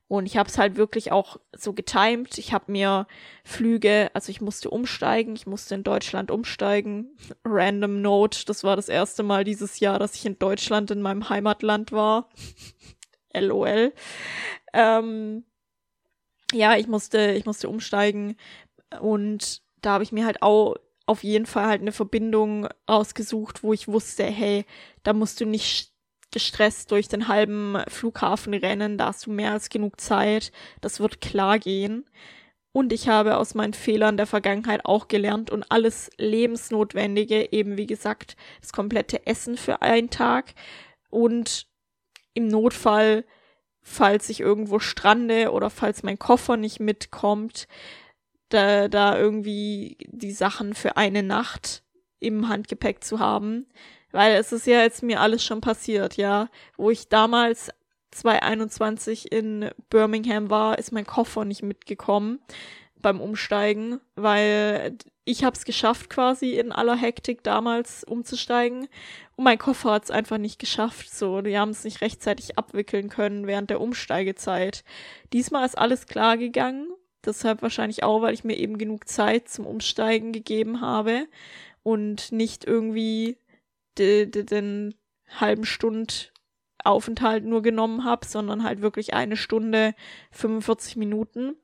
Und 0.09 0.25
ich 0.25 0.37
habe 0.37 0.49
es 0.49 0.57
halt 0.57 0.75
wirklich 0.75 1.11
auch 1.11 1.37
so 1.55 1.71
getimed. 1.71 2.39
Ich 2.39 2.51
habe 2.51 2.71
mir 2.71 3.05
Flüge, 3.43 4.09
also 4.15 4.31
ich 4.31 4.41
musste 4.41 4.71
umsteigen, 4.71 5.35
ich 5.35 5.45
musste 5.45 5.75
in 5.75 5.83
Deutschland 5.83 6.31
umsteigen. 6.31 7.15
Random 7.45 8.01
Note, 8.01 8.43
das 8.45 8.63
war 8.63 8.75
das 8.75 8.89
erste 8.89 9.21
Mal 9.21 9.43
dieses 9.43 9.79
Jahr, 9.79 9.99
dass 9.99 10.15
ich 10.15 10.25
in 10.25 10.39
Deutschland 10.39 10.89
in 10.89 11.03
meinem 11.03 11.29
Heimatland 11.29 11.91
war. 11.91 12.27
LOL. 13.35 13.93
Ähm, 14.73 15.43
ja, 16.53 16.75
ich 16.75 16.87
musste, 16.87 17.33
ich 17.33 17.45
musste 17.45 17.69
umsteigen 17.69 18.35
und 18.99 19.61
da 19.79 19.91
habe 19.91 20.03
ich 20.03 20.11
mir 20.11 20.25
halt 20.25 20.41
auch 20.41 20.75
auf 21.05 21.23
jeden 21.23 21.45
Fall 21.45 21.67
halt 21.67 21.81
eine 21.81 21.91
Verbindung 21.91 22.67
ausgesucht, 22.87 23.61
wo 23.61 23.73
ich 23.73 23.87
wusste, 23.87 24.23
hey, 24.23 24.65
da 25.03 25.13
musst 25.13 25.39
du 25.39 25.45
nicht 25.45 25.93
gestresst 26.31 26.91
durch 26.91 27.07
den 27.07 27.27
halben 27.27 27.77
Flughafen 27.87 28.53
rennen, 28.53 28.97
da 28.97 29.07
hast 29.07 29.25
du 29.25 29.31
mehr 29.31 29.51
als 29.51 29.69
genug 29.69 29.99
Zeit, 29.99 30.51
das 30.81 30.99
wird 30.99 31.21
klar 31.21 31.59
gehen. 31.59 32.05
Und 32.71 32.93
ich 32.93 33.09
habe 33.09 33.37
aus 33.37 33.55
meinen 33.55 33.73
Fehlern 33.73 34.15
der 34.15 34.27
Vergangenheit 34.27 34.85
auch 34.85 35.07
gelernt 35.07 35.49
und 35.49 35.65
alles 35.71 36.11
Lebensnotwendige, 36.17 37.51
eben 37.51 37.77
wie 37.77 37.87
gesagt, 37.87 38.35
das 38.61 38.71
komplette 38.71 39.25
Essen 39.25 39.57
für 39.57 39.81
einen 39.81 40.11
Tag 40.11 40.53
und 41.09 41.67
im 42.35 42.47
Notfall, 42.47 43.25
falls 43.81 44.29
ich 44.29 44.39
irgendwo 44.39 44.79
strande 44.79 45.51
oder 45.51 45.69
falls 45.69 46.03
mein 46.03 46.19
Koffer 46.19 46.57
nicht 46.57 46.79
mitkommt, 46.79 47.67
da, 48.49 48.87
da 48.87 49.17
irgendwie 49.17 49.97
die 50.07 50.31
Sachen 50.31 50.73
für 50.73 50.95
eine 50.97 51.23
Nacht 51.23 51.83
im 52.19 52.49
Handgepäck 52.49 53.03
zu 53.03 53.19
haben. 53.19 53.67
Weil 54.11 54.35
es 54.35 54.51
ist 54.51 54.67
ja 54.67 54.81
jetzt 54.81 55.03
mir 55.03 55.21
alles 55.21 55.43
schon 55.43 55.61
passiert, 55.61 56.17
ja. 56.17 56.49
Wo 56.77 56.89
ich 56.89 57.09
damals 57.09 57.69
2021 58.11 59.31
in 59.31 59.69
Birmingham 59.89 60.49
war, 60.49 60.79
ist 60.79 60.91
mein 60.91 61.05
Koffer 61.05 61.45
nicht 61.45 61.63
mitgekommen 61.63 62.39
beim 63.01 63.21
Umsteigen, 63.21 64.01
weil 64.15 64.97
ich 65.23 65.43
habe 65.43 65.55
es 65.55 65.63
geschafft 65.63 66.09
quasi 66.09 66.53
in 66.53 66.71
aller 66.71 66.95
Hektik 66.95 67.43
damals 67.43 68.03
umzusteigen 68.03 68.87
und 69.35 69.43
mein 69.43 69.57
Koffer 69.57 69.91
hat 69.91 70.05
es 70.05 70.11
einfach 70.11 70.37
nicht 70.37 70.59
geschafft. 70.59 71.09
So, 71.13 71.41
die 71.41 71.57
haben 71.57 71.69
es 71.69 71.83
nicht 71.83 72.01
rechtzeitig 72.01 72.57
abwickeln 72.57 73.09
können 73.09 73.47
während 73.47 73.69
der 73.69 73.79
Umsteigezeit. 73.79 74.83
Diesmal 75.31 75.65
ist 75.65 75.77
alles 75.77 76.07
klar 76.07 76.37
gegangen, 76.37 76.89
deshalb 77.25 77.61
wahrscheinlich 77.61 78.03
auch, 78.03 78.21
weil 78.21 78.33
ich 78.33 78.43
mir 78.43 78.57
eben 78.57 78.77
genug 78.77 79.07
Zeit 79.07 79.49
zum 79.49 79.65
Umsteigen 79.65 80.31
gegeben 80.31 80.81
habe 80.81 81.27
und 81.83 82.31
nicht 82.31 82.65
irgendwie 82.65 83.37
den 83.99 84.95
halben 85.39 85.65
Stund 85.65 86.33
Aufenthalt 86.83 87.43
nur 87.45 87.61
genommen 87.61 88.05
habe, 88.05 88.25
sondern 88.25 88.63
halt 88.63 88.81
wirklich 88.81 89.13
eine 89.13 89.35
Stunde 89.37 89.93
45 90.31 90.95
Minuten. 90.95 91.55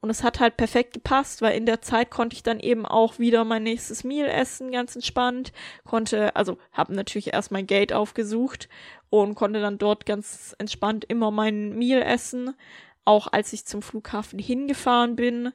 Und 0.00 0.10
es 0.10 0.22
hat 0.22 0.40
halt 0.40 0.56
perfekt 0.56 0.92
gepasst, 0.92 1.42
weil 1.42 1.56
in 1.56 1.66
der 1.66 1.80
Zeit 1.80 2.10
konnte 2.10 2.34
ich 2.34 2.42
dann 2.42 2.60
eben 2.60 2.84
auch 2.86 3.18
wieder 3.18 3.44
mein 3.44 3.62
nächstes 3.62 4.04
Meal 4.04 4.28
essen, 4.28 4.70
ganz 4.70 4.94
entspannt. 4.94 5.52
Konnte, 5.84 6.36
also 6.36 6.58
habe 6.72 6.94
natürlich 6.94 7.32
erst 7.32 7.50
mein 7.50 7.66
Gate 7.66 7.92
aufgesucht 7.92 8.68
und 9.08 9.34
konnte 9.34 9.60
dann 9.60 9.78
dort 9.78 10.06
ganz 10.06 10.54
entspannt 10.58 11.04
immer 11.04 11.30
mein 11.30 11.70
Meal 11.76 12.02
essen. 12.02 12.54
Auch 13.04 13.28
als 13.32 13.52
ich 13.52 13.66
zum 13.66 13.82
Flughafen 13.82 14.38
hingefahren 14.38 15.16
bin, 15.16 15.52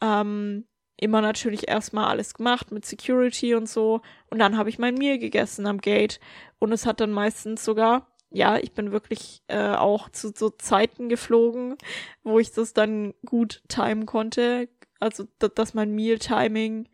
ähm, 0.00 0.66
immer 1.00 1.22
natürlich 1.22 1.68
erstmal 1.68 2.06
alles 2.06 2.34
gemacht 2.34 2.70
mit 2.72 2.84
Security 2.84 3.54
und 3.54 3.68
so. 3.68 4.02
Und 4.28 4.38
dann 4.38 4.56
habe 4.56 4.68
ich 4.68 4.78
mein 4.78 4.94
Meal 4.94 5.18
gegessen 5.18 5.66
am 5.66 5.78
Gate. 5.78 6.20
Und 6.58 6.72
es 6.72 6.84
hat 6.84 7.00
dann 7.00 7.10
meistens 7.10 7.64
sogar, 7.64 8.06
ja, 8.30 8.58
ich 8.58 8.72
bin 8.72 8.92
wirklich 8.92 9.42
äh, 9.48 9.74
auch 9.74 10.10
zu 10.10 10.32
so 10.36 10.50
Zeiten 10.50 11.08
geflogen, 11.08 11.76
wo 12.22 12.38
ich 12.38 12.52
das 12.52 12.74
dann 12.74 13.14
gut 13.24 13.62
timen 13.68 14.06
konnte. 14.06 14.68
Also, 15.00 15.26
dass 15.38 15.72
mein 15.72 15.94
Meal-Timing 15.94 16.86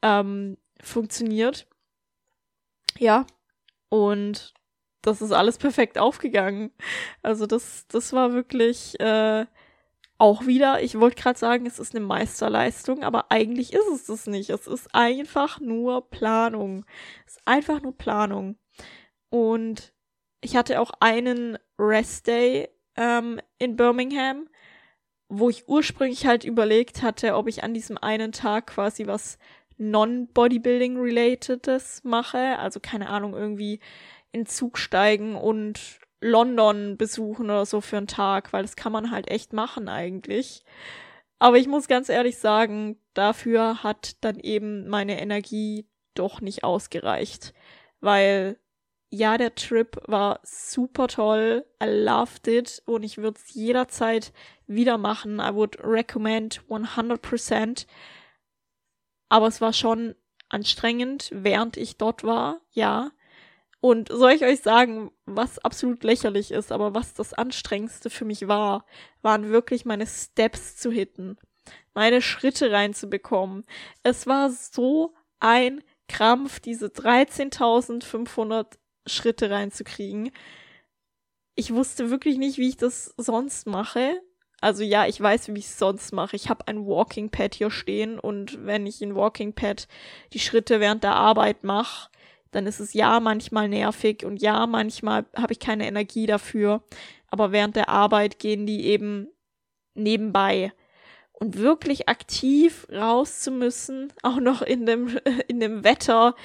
ähm, 0.00 0.56
funktioniert. 0.80 1.66
Ja. 2.98 3.26
Und 3.90 4.54
das 5.02 5.20
ist 5.20 5.32
alles 5.32 5.58
perfekt 5.58 5.98
aufgegangen. 5.98 6.70
Also 7.22 7.46
das, 7.46 7.86
das 7.88 8.12
war 8.14 8.32
wirklich 8.32 8.98
äh, 8.98 9.44
auch 10.22 10.46
wieder, 10.46 10.80
ich 10.80 10.98
wollte 11.00 11.20
gerade 11.20 11.36
sagen, 11.36 11.66
es 11.66 11.80
ist 11.80 11.96
eine 11.96 12.06
Meisterleistung, 12.06 13.02
aber 13.02 13.32
eigentlich 13.32 13.72
ist 13.72 13.88
es 13.92 14.06
das 14.06 14.28
nicht. 14.28 14.50
Es 14.50 14.68
ist 14.68 14.94
einfach 14.94 15.58
nur 15.58 16.08
Planung. 16.10 16.84
Es 17.26 17.38
ist 17.38 17.42
einfach 17.44 17.82
nur 17.82 17.98
Planung. 17.98 18.56
Und 19.30 19.92
ich 20.40 20.54
hatte 20.54 20.80
auch 20.80 20.92
einen 21.00 21.58
Rest 21.76 22.28
Day 22.28 22.68
ähm, 22.94 23.40
in 23.58 23.74
Birmingham, 23.74 24.48
wo 25.28 25.50
ich 25.50 25.66
ursprünglich 25.66 26.24
halt 26.24 26.44
überlegt 26.44 27.02
hatte, 27.02 27.34
ob 27.34 27.48
ich 27.48 27.64
an 27.64 27.74
diesem 27.74 27.98
einen 27.98 28.30
Tag 28.30 28.68
quasi 28.68 29.08
was 29.08 29.40
Non-Bodybuilding-Relatedes 29.76 32.04
mache. 32.04 32.60
Also 32.60 32.78
keine 32.78 33.08
Ahnung, 33.08 33.34
irgendwie 33.34 33.80
in 34.30 34.46
Zug 34.46 34.78
steigen 34.78 35.34
und 35.34 35.98
London 36.22 36.96
besuchen 36.96 37.46
oder 37.46 37.66
so 37.66 37.80
für 37.80 37.98
einen 37.98 38.06
Tag, 38.06 38.52
weil 38.52 38.62
das 38.62 38.76
kann 38.76 38.92
man 38.92 39.10
halt 39.10 39.30
echt 39.30 39.52
machen 39.52 39.88
eigentlich. 39.88 40.64
Aber 41.38 41.58
ich 41.58 41.66
muss 41.66 41.88
ganz 41.88 42.08
ehrlich 42.08 42.38
sagen, 42.38 42.98
dafür 43.14 43.82
hat 43.82 44.16
dann 44.24 44.38
eben 44.38 44.88
meine 44.88 45.20
Energie 45.20 45.86
doch 46.14 46.40
nicht 46.40 46.64
ausgereicht, 46.64 47.52
weil 48.00 48.58
ja, 49.14 49.36
der 49.36 49.54
Trip 49.54 50.00
war 50.06 50.40
super 50.42 51.06
toll. 51.06 51.66
I 51.82 51.86
loved 51.86 52.48
it 52.48 52.82
und 52.86 53.02
ich 53.02 53.18
würde 53.18 53.38
es 53.38 53.52
jederzeit 53.52 54.32
wieder 54.66 54.96
machen. 54.96 55.38
I 55.38 55.52
would 55.52 55.78
recommend 55.84 56.62
100%. 56.70 57.86
Aber 59.28 59.48
es 59.48 59.60
war 59.60 59.74
schon 59.74 60.14
anstrengend, 60.48 61.28
während 61.32 61.76
ich 61.76 61.98
dort 61.98 62.24
war, 62.24 62.60
ja. 62.70 63.10
Und 63.84 64.10
soll 64.10 64.30
ich 64.30 64.44
euch 64.44 64.60
sagen, 64.60 65.10
was 65.26 65.58
absolut 65.58 66.04
lächerlich 66.04 66.52
ist, 66.52 66.70
aber 66.70 66.94
was 66.94 67.14
das 67.14 67.34
anstrengendste 67.34 68.10
für 68.10 68.24
mich 68.24 68.46
war, 68.46 68.86
waren 69.22 69.50
wirklich 69.50 69.84
meine 69.84 70.06
Steps 70.06 70.76
zu 70.76 70.92
hitten, 70.92 71.36
meine 71.92 72.22
Schritte 72.22 72.70
reinzubekommen. 72.70 73.64
Es 74.04 74.28
war 74.28 74.50
so 74.50 75.14
ein 75.40 75.82
Krampf, 76.06 76.60
diese 76.60 76.86
13.500 76.86 78.66
Schritte 79.04 79.50
reinzukriegen. 79.50 80.30
Ich 81.56 81.74
wusste 81.74 82.08
wirklich 82.08 82.38
nicht, 82.38 82.58
wie 82.58 82.68
ich 82.68 82.76
das 82.76 83.12
sonst 83.16 83.66
mache. 83.66 84.22
Also 84.60 84.84
ja, 84.84 85.06
ich 85.08 85.20
weiß, 85.20 85.48
wie 85.48 85.58
ich 85.58 85.66
es 85.66 85.80
sonst 85.80 86.12
mache. 86.12 86.36
Ich 86.36 86.48
habe 86.48 86.68
ein 86.68 86.86
Walking 86.86 87.30
Pad 87.30 87.56
hier 87.56 87.72
stehen 87.72 88.20
und 88.20 88.64
wenn 88.64 88.86
ich 88.86 89.02
in 89.02 89.16
Walking 89.16 89.54
Pad 89.54 89.88
die 90.34 90.38
Schritte 90.38 90.78
während 90.78 91.02
der 91.02 91.16
Arbeit 91.16 91.64
mache, 91.64 92.12
dann 92.52 92.66
ist 92.66 92.80
es 92.80 92.92
ja 92.92 93.18
manchmal 93.18 93.68
nervig 93.68 94.24
und 94.24 94.40
ja, 94.40 94.66
manchmal 94.66 95.24
habe 95.34 95.52
ich 95.52 95.58
keine 95.58 95.86
Energie 95.86 96.26
dafür. 96.26 96.82
Aber 97.28 97.50
während 97.50 97.76
der 97.76 97.88
Arbeit 97.88 98.38
gehen 98.38 98.66
die 98.66 98.86
eben 98.86 99.28
nebenbei. 99.94 100.72
Und 101.32 101.58
wirklich 101.58 102.08
aktiv 102.08 102.86
raus 102.92 103.40
zu 103.40 103.50
müssen, 103.50 104.12
auch 104.22 104.38
noch 104.38 104.62
in 104.62 104.86
dem, 104.86 105.18
in 105.48 105.58
dem 105.58 105.82
Wetter, 105.82 106.36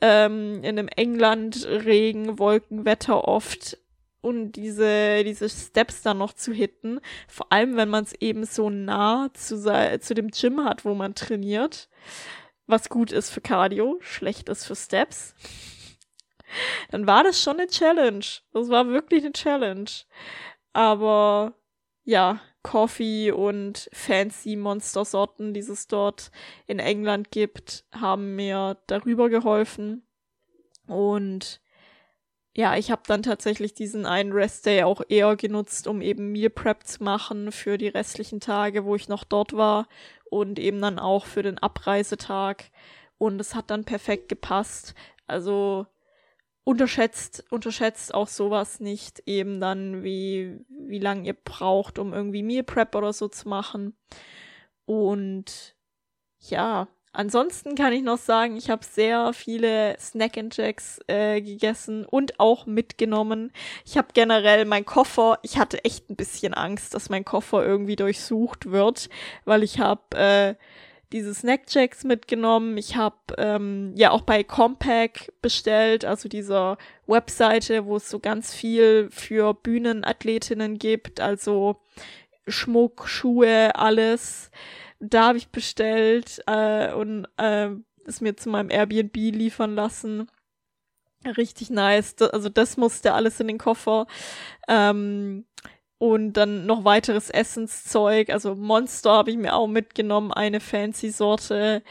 ähm, 0.00 0.64
in 0.64 0.76
dem 0.76 0.88
England 0.88 1.64
Regen, 1.66 2.38
Wolkenwetter 2.38 3.28
oft, 3.28 3.78
und 4.22 4.52
diese, 4.52 5.24
diese 5.24 5.48
Steps 5.48 6.02
dann 6.02 6.18
noch 6.18 6.34
zu 6.34 6.52
hitten. 6.52 7.00
Vor 7.26 7.50
allem, 7.50 7.76
wenn 7.76 7.88
man 7.88 8.04
es 8.04 8.12
eben 8.20 8.44
so 8.44 8.68
nah 8.68 9.30
zu, 9.32 9.56
zu 10.00 10.14
dem 10.14 10.28
Gym 10.28 10.64
hat, 10.64 10.84
wo 10.84 10.94
man 10.94 11.14
trainiert. 11.14 11.88
Was 12.70 12.88
gut 12.88 13.10
ist 13.10 13.30
für 13.30 13.40
Cardio, 13.40 13.98
schlecht 14.00 14.48
ist 14.48 14.64
für 14.64 14.76
Steps. 14.76 15.34
Dann 16.92 17.04
war 17.08 17.24
das 17.24 17.42
schon 17.42 17.58
eine 17.58 17.66
Challenge. 17.66 18.24
Das 18.52 18.68
war 18.68 18.86
wirklich 18.86 19.24
eine 19.24 19.32
Challenge. 19.32 19.90
Aber 20.72 21.54
ja, 22.04 22.40
Coffee 22.62 23.32
und 23.32 23.90
fancy 23.92 24.54
Monstersorten, 24.54 25.52
die 25.52 25.60
es 25.60 25.88
dort 25.88 26.30
in 26.68 26.78
England 26.78 27.32
gibt, 27.32 27.84
haben 27.90 28.36
mir 28.36 28.80
darüber 28.86 29.28
geholfen. 29.30 30.06
Und 30.86 31.60
ja, 32.56 32.76
ich 32.76 32.90
habe 32.90 33.02
dann 33.06 33.22
tatsächlich 33.22 33.74
diesen 33.74 34.06
einen 34.06 34.32
Restday 34.32 34.82
auch 34.82 35.02
eher 35.08 35.36
genutzt, 35.36 35.86
um 35.86 36.00
eben 36.00 36.32
Meal 36.32 36.50
Prep 36.50 36.86
zu 36.86 37.02
machen 37.04 37.52
für 37.52 37.78
die 37.78 37.88
restlichen 37.88 38.40
Tage, 38.40 38.84
wo 38.84 38.96
ich 38.96 39.08
noch 39.08 39.24
dort 39.24 39.52
war 39.52 39.88
und 40.30 40.58
eben 40.58 40.80
dann 40.80 40.98
auch 40.98 41.26
für 41.26 41.42
den 41.42 41.58
Abreisetag. 41.58 42.64
Und 43.18 43.40
es 43.40 43.54
hat 43.54 43.70
dann 43.70 43.84
perfekt 43.84 44.28
gepasst. 44.28 44.94
Also 45.26 45.86
unterschätzt, 46.64 47.44
unterschätzt 47.50 48.14
auch 48.14 48.28
sowas 48.28 48.80
nicht, 48.80 49.22
eben 49.26 49.60
dann, 49.60 50.02
wie, 50.02 50.58
wie 50.68 50.98
lange 50.98 51.26
ihr 51.26 51.34
braucht, 51.34 51.98
um 51.98 52.12
irgendwie 52.12 52.42
Meal 52.42 52.64
Prep 52.64 52.94
oder 52.96 53.12
so 53.12 53.28
zu 53.28 53.48
machen. 53.48 53.96
Und 54.86 55.76
ja, 56.40 56.88
Ansonsten 57.12 57.74
kann 57.74 57.92
ich 57.92 58.02
noch 58.02 58.18
sagen, 58.18 58.56
ich 58.56 58.70
habe 58.70 58.84
sehr 58.84 59.32
viele 59.32 59.96
Snack 59.98 60.38
and 60.38 60.56
Jacks 60.56 61.00
äh, 61.08 61.40
gegessen 61.40 62.04
und 62.04 62.38
auch 62.38 62.66
mitgenommen. 62.66 63.52
Ich 63.84 63.98
habe 63.98 64.08
generell 64.14 64.64
mein 64.64 64.84
Koffer, 64.84 65.40
ich 65.42 65.58
hatte 65.58 65.84
echt 65.84 66.08
ein 66.08 66.14
bisschen 66.14 66.54
Angst, 66.54 66.94
dass 66.94 67.10
mein 67.10 67.24
Koffer 67.24 67.66
irgendwie 67.66 67.96
durchsucht 67.96 68.70
wird, 68.70 69.10
weil 69.44 69.64
ich 69.64 69.80
habe 69.80 70.16
äh, 70.16 70.54
diese 71.12 71.34
Snack 71.34 71.62
Jacks 71.68 72.04
mitgenommen. 72.04 72.76
Ich 72.78 72.94
habe 72.94 73.16
ähm, 73.38 73.92
ja 73.96 74.12
auch 74.12 74.22
bei 74.22 74.44
Compaq 74.44 75.32
bestellt, 75.42 76.04
also 76.04 76.28
dieser 76.28 76.78
Webseite, 77.08 77.86
wo 77.86 77.96
es 77.96 78.08
so 78.08 78.20
ganz 78.20 78.54
viel 78.54 79.08
für 79.10 79.52
Bühnenathletinnen 79.54 80.78
gibt, 80.78 81.20
also 81.20 81.80
Schmuck, 82.46 83.08
Schuhe, 83.08 83.74
alles 83.74 84.52
da 85.00 85.28
habe 85.28 85.38
ich 85.38 85.48
bestellt 85.48 86.42
äh, 86.46 86.92
und 86.92 87.26
äh, 87.38 87.70
es 88.04 88.20
mir 88.20 88.36
zu 88.36 88.48
meinem 88.48 88.70
Airbnb 88.70 89.16
liefern 89.16 89.74
lassen. 89.74 90.30
Richtig 91.36 91.70
nice. 91.70 92.14
Also 92.20 92.48
das 92.48 92.76
musste 92.76 93.12
alles 93.14 93.40
in 93.40 93.48
den 93.48 93.58
Koffer. 93.58 94.06
Ähm, 94.68 95.46
und 95.98 96.32
dann 96.32 96.64
noch 96.64 96.84
weiteres 96.84 97.28
Essenszeug. 97.28 98.30
Also 98.30 98.54
Monster 98.54 99.12
habe 99.12 99.30
ich 99.30 99.36
mir 99.36 99.54
auch 99.54 99.66
mitgenommen, 99.66 100.32
eine 100.32 100.60
fancy 100.60 101.10
Sorte. 101.10 101.82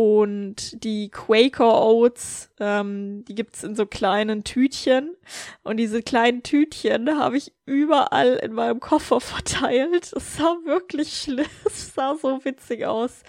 Und 0.00 0.82
die 0.82 1.10
Quaker 1.10 1.82
Oats, 1.82 2.48
ähm, 2.58 3.22
die 3.26 3.34
gibt's 3.34 3.62
in 3.62 3.74
so 3.74 3.84
kleinen 3.84 4.44
Tütchen. 4.44 5.14
Und 5.62 5.76
diese 5.76 6.02
kleinen 6.02 6.42
Tütchen 6.42 7.18
habe 7.18 7.36
ich 7.36 7.52
überall 7.66 8.36
in 8.36 8.54
meinem 8.54 8.80
Koffer 8.80 9.20
verteilt. 9.20 10.10
Es 10.16 10.36
sah 10.38 10.56
wirklich 10.64 11.20
schlimm, 11.20 11.44
es 11.66 11.92
sah 11.94 12.14
so 12.16 12.42
witzig 12.46 12.86
aus. 12.86 13.24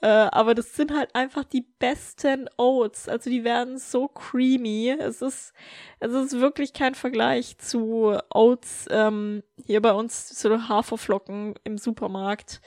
Äh, 0.00 0.06
aber 0.06 0.54
das 0.54 0.74
sind 0.74 0.96
halt 0.96 1.14
einfach 1.14 1.44
die 1.44 1.66
besten 1.78 2.48
Oats. 2.56 3.10
Also 3.10 3.28
die 3.28 3.44
werden 3.44 3.76
so 3.76 4.08
creamy. 4.08 4.96
Es 4.98 5.20
ist, 5.20 5.52
es 6.00 6.12
ist 6.12 6.40
wirklich 6.40 6.72
kein 6.72 6.94
Vergleich 6.94 7.58
zu 7.58 8.18
Oats 8.30 8.86
ähm, 8.88 9.42
hier 9.66 9.82
bei 9.82 9.92
uns, 9.92 10.28
zu 10.28 10.66
Haferflocken 10.66 11.56
im 11.64 11.76
Supermarkt. 11.76 12.62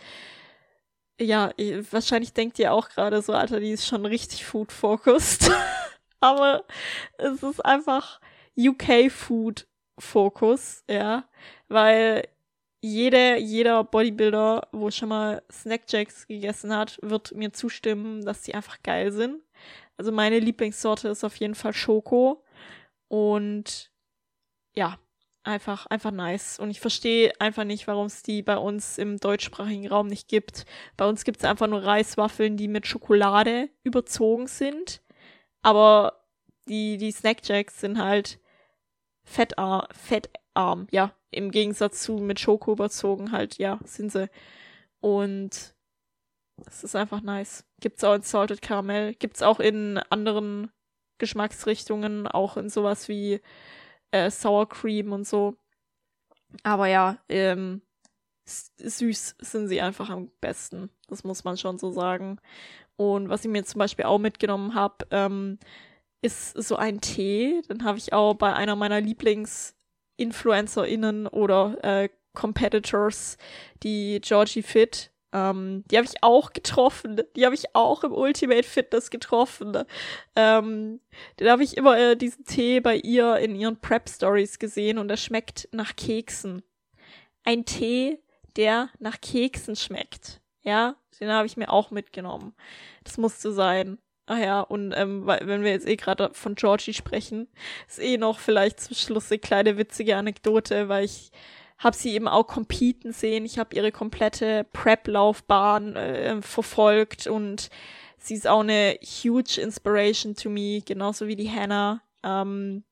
Ja, 1.19 1.51
wahrscheinlich 1.91 2.33
denkt 2.33 2.57
ihr 2.59 2.73
auch 2.73 2.89
gerade 2.89 3.21
so, 3.21 3.33
Alter, 3.33 3.59
die 3.59 3.71
ist 3.71 3.85
schon 3.85 4.05
richtig 4.05 4.45
food-focused. 4.45 5.51
Aber 6.21 6.63
es 7.17 7.43
ist 7.43 7.65
einfach 7.65 8.21
UK-Food-Fokus, 8.57 10.83
ja. 10.89 11.25
Weil 11.67 12.27
jeder, 12.81 13.37
jeder 13.37 13.83
Bodybuilder, 13.83 14.69
wo 14.71 14.89
schon 14.91 15.09
mal 15.09 15.43
Snackjacks 15.51 16.27
gegessen 16.27 16.73
hat, 16.75 16.97
wird 17.01 17.33
mir 17.33 17.51
zustimmen, 17.51 18.23
dass 18.23 18.43
die 18.43 18.55
einfach 18.55 18.81
geil 18.83 19.11
sind. 19.11 19.41
Also 19.97 20.13
meine 20.13 20.39
Lieblingssorte 20.39 21.09
ist 21.09 21.25
auf 21.25 21.35
jeden 21.35 21.55
Fall 21.55 21.73
Schoko. 21.73 22.45
Und 23.09 23.91
ja, 24.73 24.97
einfach, 25.49 25.85
einfach 25.87 26.11
nice. 26.11 26.59
Und 26.59 26.69
ich 26.69 26.79
verstehe 26.79 27.33
einfach 27.39 27.63
nicht, 27.63 27.87
warum 27.87 28.05
es 28.05 28.23
die 28.23 28.41
bei 28.41 28.57
uns 28.57 28.97
im 28.97 29.17
deutschsprachigen 29.17 29.87
Raum 29.87 30.07
nicht 30.07 30.27
gibt. 30.27 30.65
Bei 30.95 31.07
uns 31.07 31.23
gibt 31.23 31.39
es 31.39 31.45
einfach 31.45 31.67
nur 31.67 31.83
Reiswaffeln, 31.83 32.55
die 32.55 32.67
mit 32.67 32.87
Schokolade 32.87 33.69
überzogen 33.83 34.47
sind. 34.47 35.01
Aber 35.61 36.23
die, 36.67 36.97
die 36.97 37.11
Snackjacks 37.11 37.81
sind 37.81 37.97
halt 38.01 38.39
fettarm, 39.23 39.85
fettarm, 39.91 40.87
ja. 40.91 41.13
Im 41.31 41.51
Gegensatz 41.51 42.01
zu 42.01 42.13
mit 42.13 42.39
Schoko 42.39 42.71
überzogen 42.71 43.31
halt, 43.31 43.59
ja, 43.59 43.79
sind 43.83 44.11
sie. 44.11 44.29
Und 44.99 45.75
es 46.65 46.83
ist 46.83 46.95
einfach 46.95 47.21
nice. 47.21 47.65
Gibt's 47.79 48.03
auch 48.03 48.15
in 48.15 48.23
Salted 48.23 48.63
Caramel, 48.63 49.13
gibt's 49.13 49.43
auch 49.43 49.59
in 49.59 49.99
anderen 50.09 50.71
Geschmacksrichtungen, 51.19 52.27
auch 52.27 52.57
in 52.57 52.69
sowas 52.69 53.07
wie 53.09 53.41
äh, 54.11 54.29
Sour 54.29 54.69
Cream 54.69 55.11
und 55.11 55.27
so. 55.27 55.57
Aber 56.63 56.87
ja, 56.87 57.17
ähm, 57.29 57.81
süß 58.45 59.35
sind 59.39 59.67
sie 59.67 59.81
einfach 59.81 60.09
am 60.09 60.31
besten. 60.41 60.89
Das 61.07 61.23
muss 61.23 61.43
man 61.43 61.57
schon 61.57 61.77
so 61.77 61.91
sagen. 61.91 62.39
Und 62.95 63.29
was 63.29 63.45
ich 63.45 63.51
mir 63.51 63.63
zum 63.63 63.79
Beispiel 63.79 64.05
auch 64.05 64.19
mitgenommen 64.19 64.75
habe, 64.75 65.07
ähm, 65.11 65.59
ist 66.21 66.61
so 66.61 66.75
ein 66.75 66.99
Tee. 67.01 67.61
Den 67.69 67.83
habe 67.83 67.97
ich 67.97 68.13
auch 68.13 68.33
bei 68.33 68.53
einer 68.53 68.75
meiner 68.75 68.99
Lieblings-InfluencerInnen 68.99 71.27
oder 71.27 71.77
äh, 71.83 72.09
Competitors, 72.33 73.37
die 73.83 74.19
Georgie 74.21 74.61
Fit, 74.61 75.11
ähm, 75.31 75.83
die 75.89 75.97
habe 75.97 76.07
ich 76.07 76.23
auch 76.23 76.53
getroffen. 76.53 77.21
Die 77.35 77.45
habe 77.45 77.55
ich 77.55 77.75
auch 77.75 78.03
im 78.03 78.13
Ultimate 78.13 78.63
Fitness 78.63 79.09
getroffen. 79.09 79.77
Ähm, 80.35 80.99
den 81.39 81.49
habe 81.49 81.63
ich 81.63 81.77
immer 81.77 81.97
äh, 81.97 82.15
diesen 82.15 82.45
Tee 82.45 82.79
bei 82.79 82.95
ihr 82.95 83.37
in 83.37 83.55
ihren 83.55 83.79
Prep 83.79 84.09
Stories 84.09 84.59
gesehen 84.59 84.97
und 84.97 85.07
der 85.07 85.17
schmeckt 85.17 85.69
nach 85.71 85.95
Keksen. 85.95 86.63
Ein 87.43 87.65
Tee, 87.65 88.19
der 88.55 88.89
nach 88.99 89.21
Keksen 89.21 89.75
schmeckt. 89.75 90.41
Ja, 90.63 90.95
den 91.19 91.29
habe 91.29 91.47
ich 91.47 91.57
mir 91.57 91.71
auch 91.71 91.91
mitgenommen. 91.91 92.53
Das 93.03 93.17
musste 93.17 93.51
sein. 93.51 93.97
Ah 94.25 94.37
ja, 94.37 94.61
und 94.61 94.93
ähm, 94.95 95.25
wenn 95.25 95.63
wir 95.63 95.71
jetzt 95.71 95.87
eh 95.87 95.95
gerade 95.95 96.29
von 96.33 96.53
Georgie 96.53 96.93
sprechen, 96.93 97.47
ist 97.87 97.99
eh 97.99 98.17
noch 98.17 98.37
vielleicht 98.39 98.79
zum 98.79 98.95
Schluss 98.95 99.31
eine 99.31 99.39
kleine 99.39 99.77
witzige 99.77 100.17
Anekdote, 100.17 100.87
weil 100.87 101.05
ich 101.05 101.31
habe 101.79 101.95
sie 101.95 102.13
eben 102.13 102.27
auch 102.27 102.45
competen 102.45 103.13
sehen. 103.13 103.45
Ich 103.45 103.57
habe 103.57 103.75
ihre 103.75 103.91
komplette 103.91 104.65
Prep-Laufbahn 104.73 105.95
äh, 105.95 106.41
verfolgt 106.41 107.27
und 107.27 107.69
sie 108.17 108.35
ist 108.35 108.47
auch 108.47 108.59
eine 108.59 108.99
huge 109.01 109.59
Inspiration 109.59 110.35
to 110.35 110.49
me, 110.49 110.81
genauso 110.85 111.27
wie 111.27 111.37
die 111.37 111.49
Hannah. 111.49 112.01
Ähm, 112.23 112.83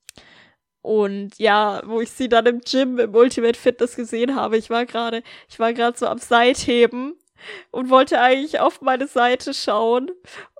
und 0.81 1.37
ja, 1.37 1.81
wo 1.85 1.99
ich 1.99 2.11
sie 2.11 2.29
dann 2.29 2.45
im 2.45 2.61
Gym 2.61 2.97
im 2.97 3.13
Ultimate 3.13 3.59
Fitness 3.59 3.97
gesehen 3.97 4.35
habe, 4.35 4.55
ich 4.55 4.69
war 4.69 4.85
gerade, 4.85 5.21
ich 5.49 5.59
war 5.59 5.73
gerade 5.73 5.97
so 5.97 6.07
am 6.07 6.17
Seitheben 6.17 7.15
und 7.71 7.89
wollte 7.89 8.21
eigentlich 8.21 8.61
auf 8.61 8.79
meine 8.79 9.07
Seite 9.07 9.53
schauen. 9.53 10.11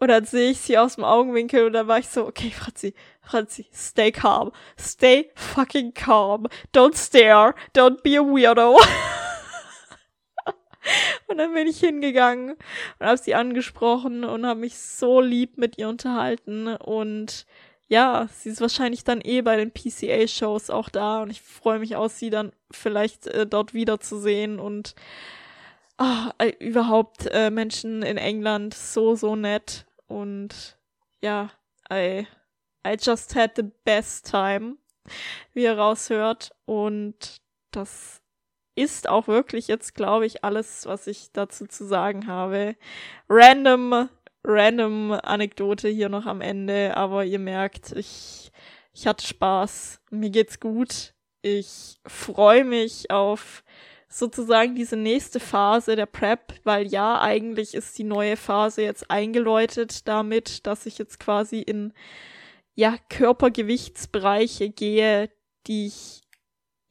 Und 0.02 0.10
dann 0.10 0.26
sehe 0.26 0.52
ich 0.52 0.60
sie 0.60 0.78
aus 0.78 0.96
dem 0.96 1.06
Augenwinkel 1.06 1.66
und 1.66 1.74
dann 1.74 1.88
war 1.88 2.00
ich 2.00 2.10
so, 2.10 2.26
okay, 2.26 2.52
Franzi, 2.52 2.94
Franzi, 3.28 3.68
stay 3.74 4.12
calm. 4.12 4.52
Stay 4.80 5.32
fucking 5.36 5.94
calm. 5.94 6.48
Don't 6.74 6.96
stare. 6.96 7.56
Don't 7.74 8.02
be 8.02 8.18
a 8.18 8.22
weirdo. 8.22 8.78
und 11.28 11.38
dann 11.38 11.54
bin 11.54 11.68
ich 11.68 11.80
hingegangen 11.80 12.52
und 13.00 13.06
habe 13.06 13.18
sie 13.18 13.36
angesprochen 13.36 14.24
und 14.24 14.46
habe 14.46 14.62
mich 14.62 14.78
so 14.78 15.20
lieb 15.20 15.58
mit 15.58 15.78
ihr 15.78 15.90
unterhalten 15.90 16.68
und 16.68 17.46
ja, 17.90 18.30
sie 18.34 18.50
ist 18.50 18.62
wahrscheinlich 18.62 19.04
dann 19.04 19.22
eh 19.22 19.42
bei 19.42 19.58
den 19.58 19.72
PCA-Shows 19.72 20.70
auch 20.70 20.90
da 20.90 21.22
und 21.22 21.30
ich 21.30 21.42
freue 21.42 21.80
mich 21.80 21.96
aus, 21.98 22.20
sie 22.20 22.30
dann 22.30 22.54
vielleicht 22.72 23.28
äh, 23.28 23.46
dort 23.46 23.74
wiederzusehen 23.74 24.60
und 24.60 24.96
oh, 25.98 26.46
überhaupt 26.60 27.28
äh, 27.32 27.50
Menschen 27.50 28.04
in 28.04 28.18
England 28.18 28.74
so, 28.74 29.16
so 29.16 29.36
nett 29.36 29.86
und 30.08 30.78
ja, 31.22 31.50
I, 31.92 32.28
I 32.92 32.98
just 33.00 33.36
had 33.36 33.52
the 33.56 33.72
best 33.84 34.30
time, 34.30 34.78
wie 35.54 35.64
ihr 35.64 35.78
raushört 35.78 36.52
und 36.66 37.42
das 37.72 38.22
ist 38.76 39.10
auch 39.10 39.28
wirklich 39.28 39.68
jetzt, 39.68 39.96
glaube 39.96 40.26
ich, 40.26 40.44
alles, 40.44 40.86
was 40.86 41.08
ich 41.08 41.32
dazu 41.34 41.66
zu 41.66 41.86
sagen 41.86 42.28
habe. 42.28 42.76
Random 43.28 44.10
random 44.48 45.12
Anekdote 45.12 45.90
hier 45.90 46.10
noch 46.10 46.26
am 46.26 46.42
Ende, 46.42 46.96
aber 46.96 47.26
ihr 47.26 47.40
merkt, 47.40 47.92
ich, 47.92 48.52
ich 48.94 49.06
hatte 49.06 49.28
Spaß. 49.28 50.00
Mir 50.10 50.30
geht's 50.30 50.60
gut. 50.60 51.14
Ich 51.42 52.00
freue 52.06 52.64
mich 52.64 53.12
auf 53.12 53.64
sozusagen 54.10 54.74
diese 54.74 54.96
nächste 54.96 55.40
Phase 55.40 55.96
der 55.96 56.06
Prep, 56.06 56.54
weil 56.64 56.88
ja, 56.88 57.20
eigentlich 57.20 57.76
ist 57.76 57.98
die 57.98 58.06
neue 58.06 58.38
Phase 58.38 58.82
jetzt 58.82 59.12
eingeläutet 59.12 60.08
damit, 60.08 60.66
dass 60.66 60.86
ich 60.86 60.98
jetzt 60.98 61.20
quasi 61.20 61.60
in 61.60 61.94
ja, 62.78 62.96
Körpergewichtsbereiche 63.10 64.70
gehe, 64.70 65.32
die 65.66 65.88
ich, 65.88 66.22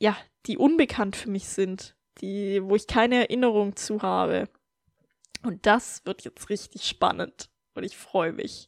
ja, 0.01 0.17
die 0.47 0.59
unbekannt 0.59 1.15
für 1.15 1.31
mich 1.31 1.49
sind, 1.49 1.95
die, 2.21 2.61
wo 2.63 2.75
ich 2.75 2.89
keine 2.89 3.21
Erinnerung 3.21 3.77
zu 3.77 4.03
habe. 4.03 4.49
Und 5.45 5.65
das 5.65 6.05
wird 6.05 6.25
jetzt 6.25 6.51
richtig 6.51 6.83
spannend. 6.87 7.51
Und 7.75 7.85
ich 7.85 7.97
freue 7.97 8.33
mich. 8.33 8.67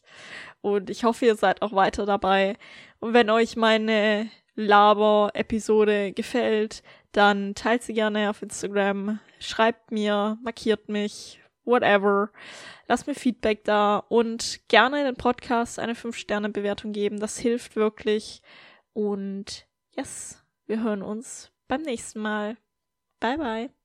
Und 0.61 0.91
ich 0.91 1.03
hoffe, 1.03 1.27
ihr 1.27 1.35
seid 1.35 1.61
auch 1.61 1.73
weiter 1.73 2.07
dabei. 2.07 2.57
Und 3.01 3.15
wenn 3.15 3.31
euch 3.31 3.57
meine 3.57 4.31
Laber-Episode 4.55 6.13
gefällt, 6.13 6.85
dann 7.11 7.57
teilt 7.57 7.83
sie 7.83 7.95
gerne 7.95 8.31
auf 8.31 8.43
Instagram, 8.43 9.19
schreibt 9.41 9.91
mir, 9.91 10.39
markiert 10.45 10.89
mich, 10.89 11.41
whatever. 11.69 12.31
Lasst 12.89 13.07
mir 13.07 13.15
Feedback 13.15 13.65
da 13.65 13.99
und 13.99 14.61
gerne 14.69 15.05
den 15.05 15.15
Podcast 15.15 15.79
eine 15.79 15.95
5-Sterne-Bewertung 15.95 16.93
geben. 16.93 17.21
Das 17.21 17.39
hilft 17.39 17.77
wirklich. 17.77 18.43
Und 18.95 19.69
yes, 19.95 20.43
wir 20.67 20.83
hören 20.83 21.03
uns 21.03 21.53
beim 21.69 21.83
nächsten 21.83 22.21
Mal. 22.21 22.57
Bye 23.21 23.39
bye. 23.39 23.78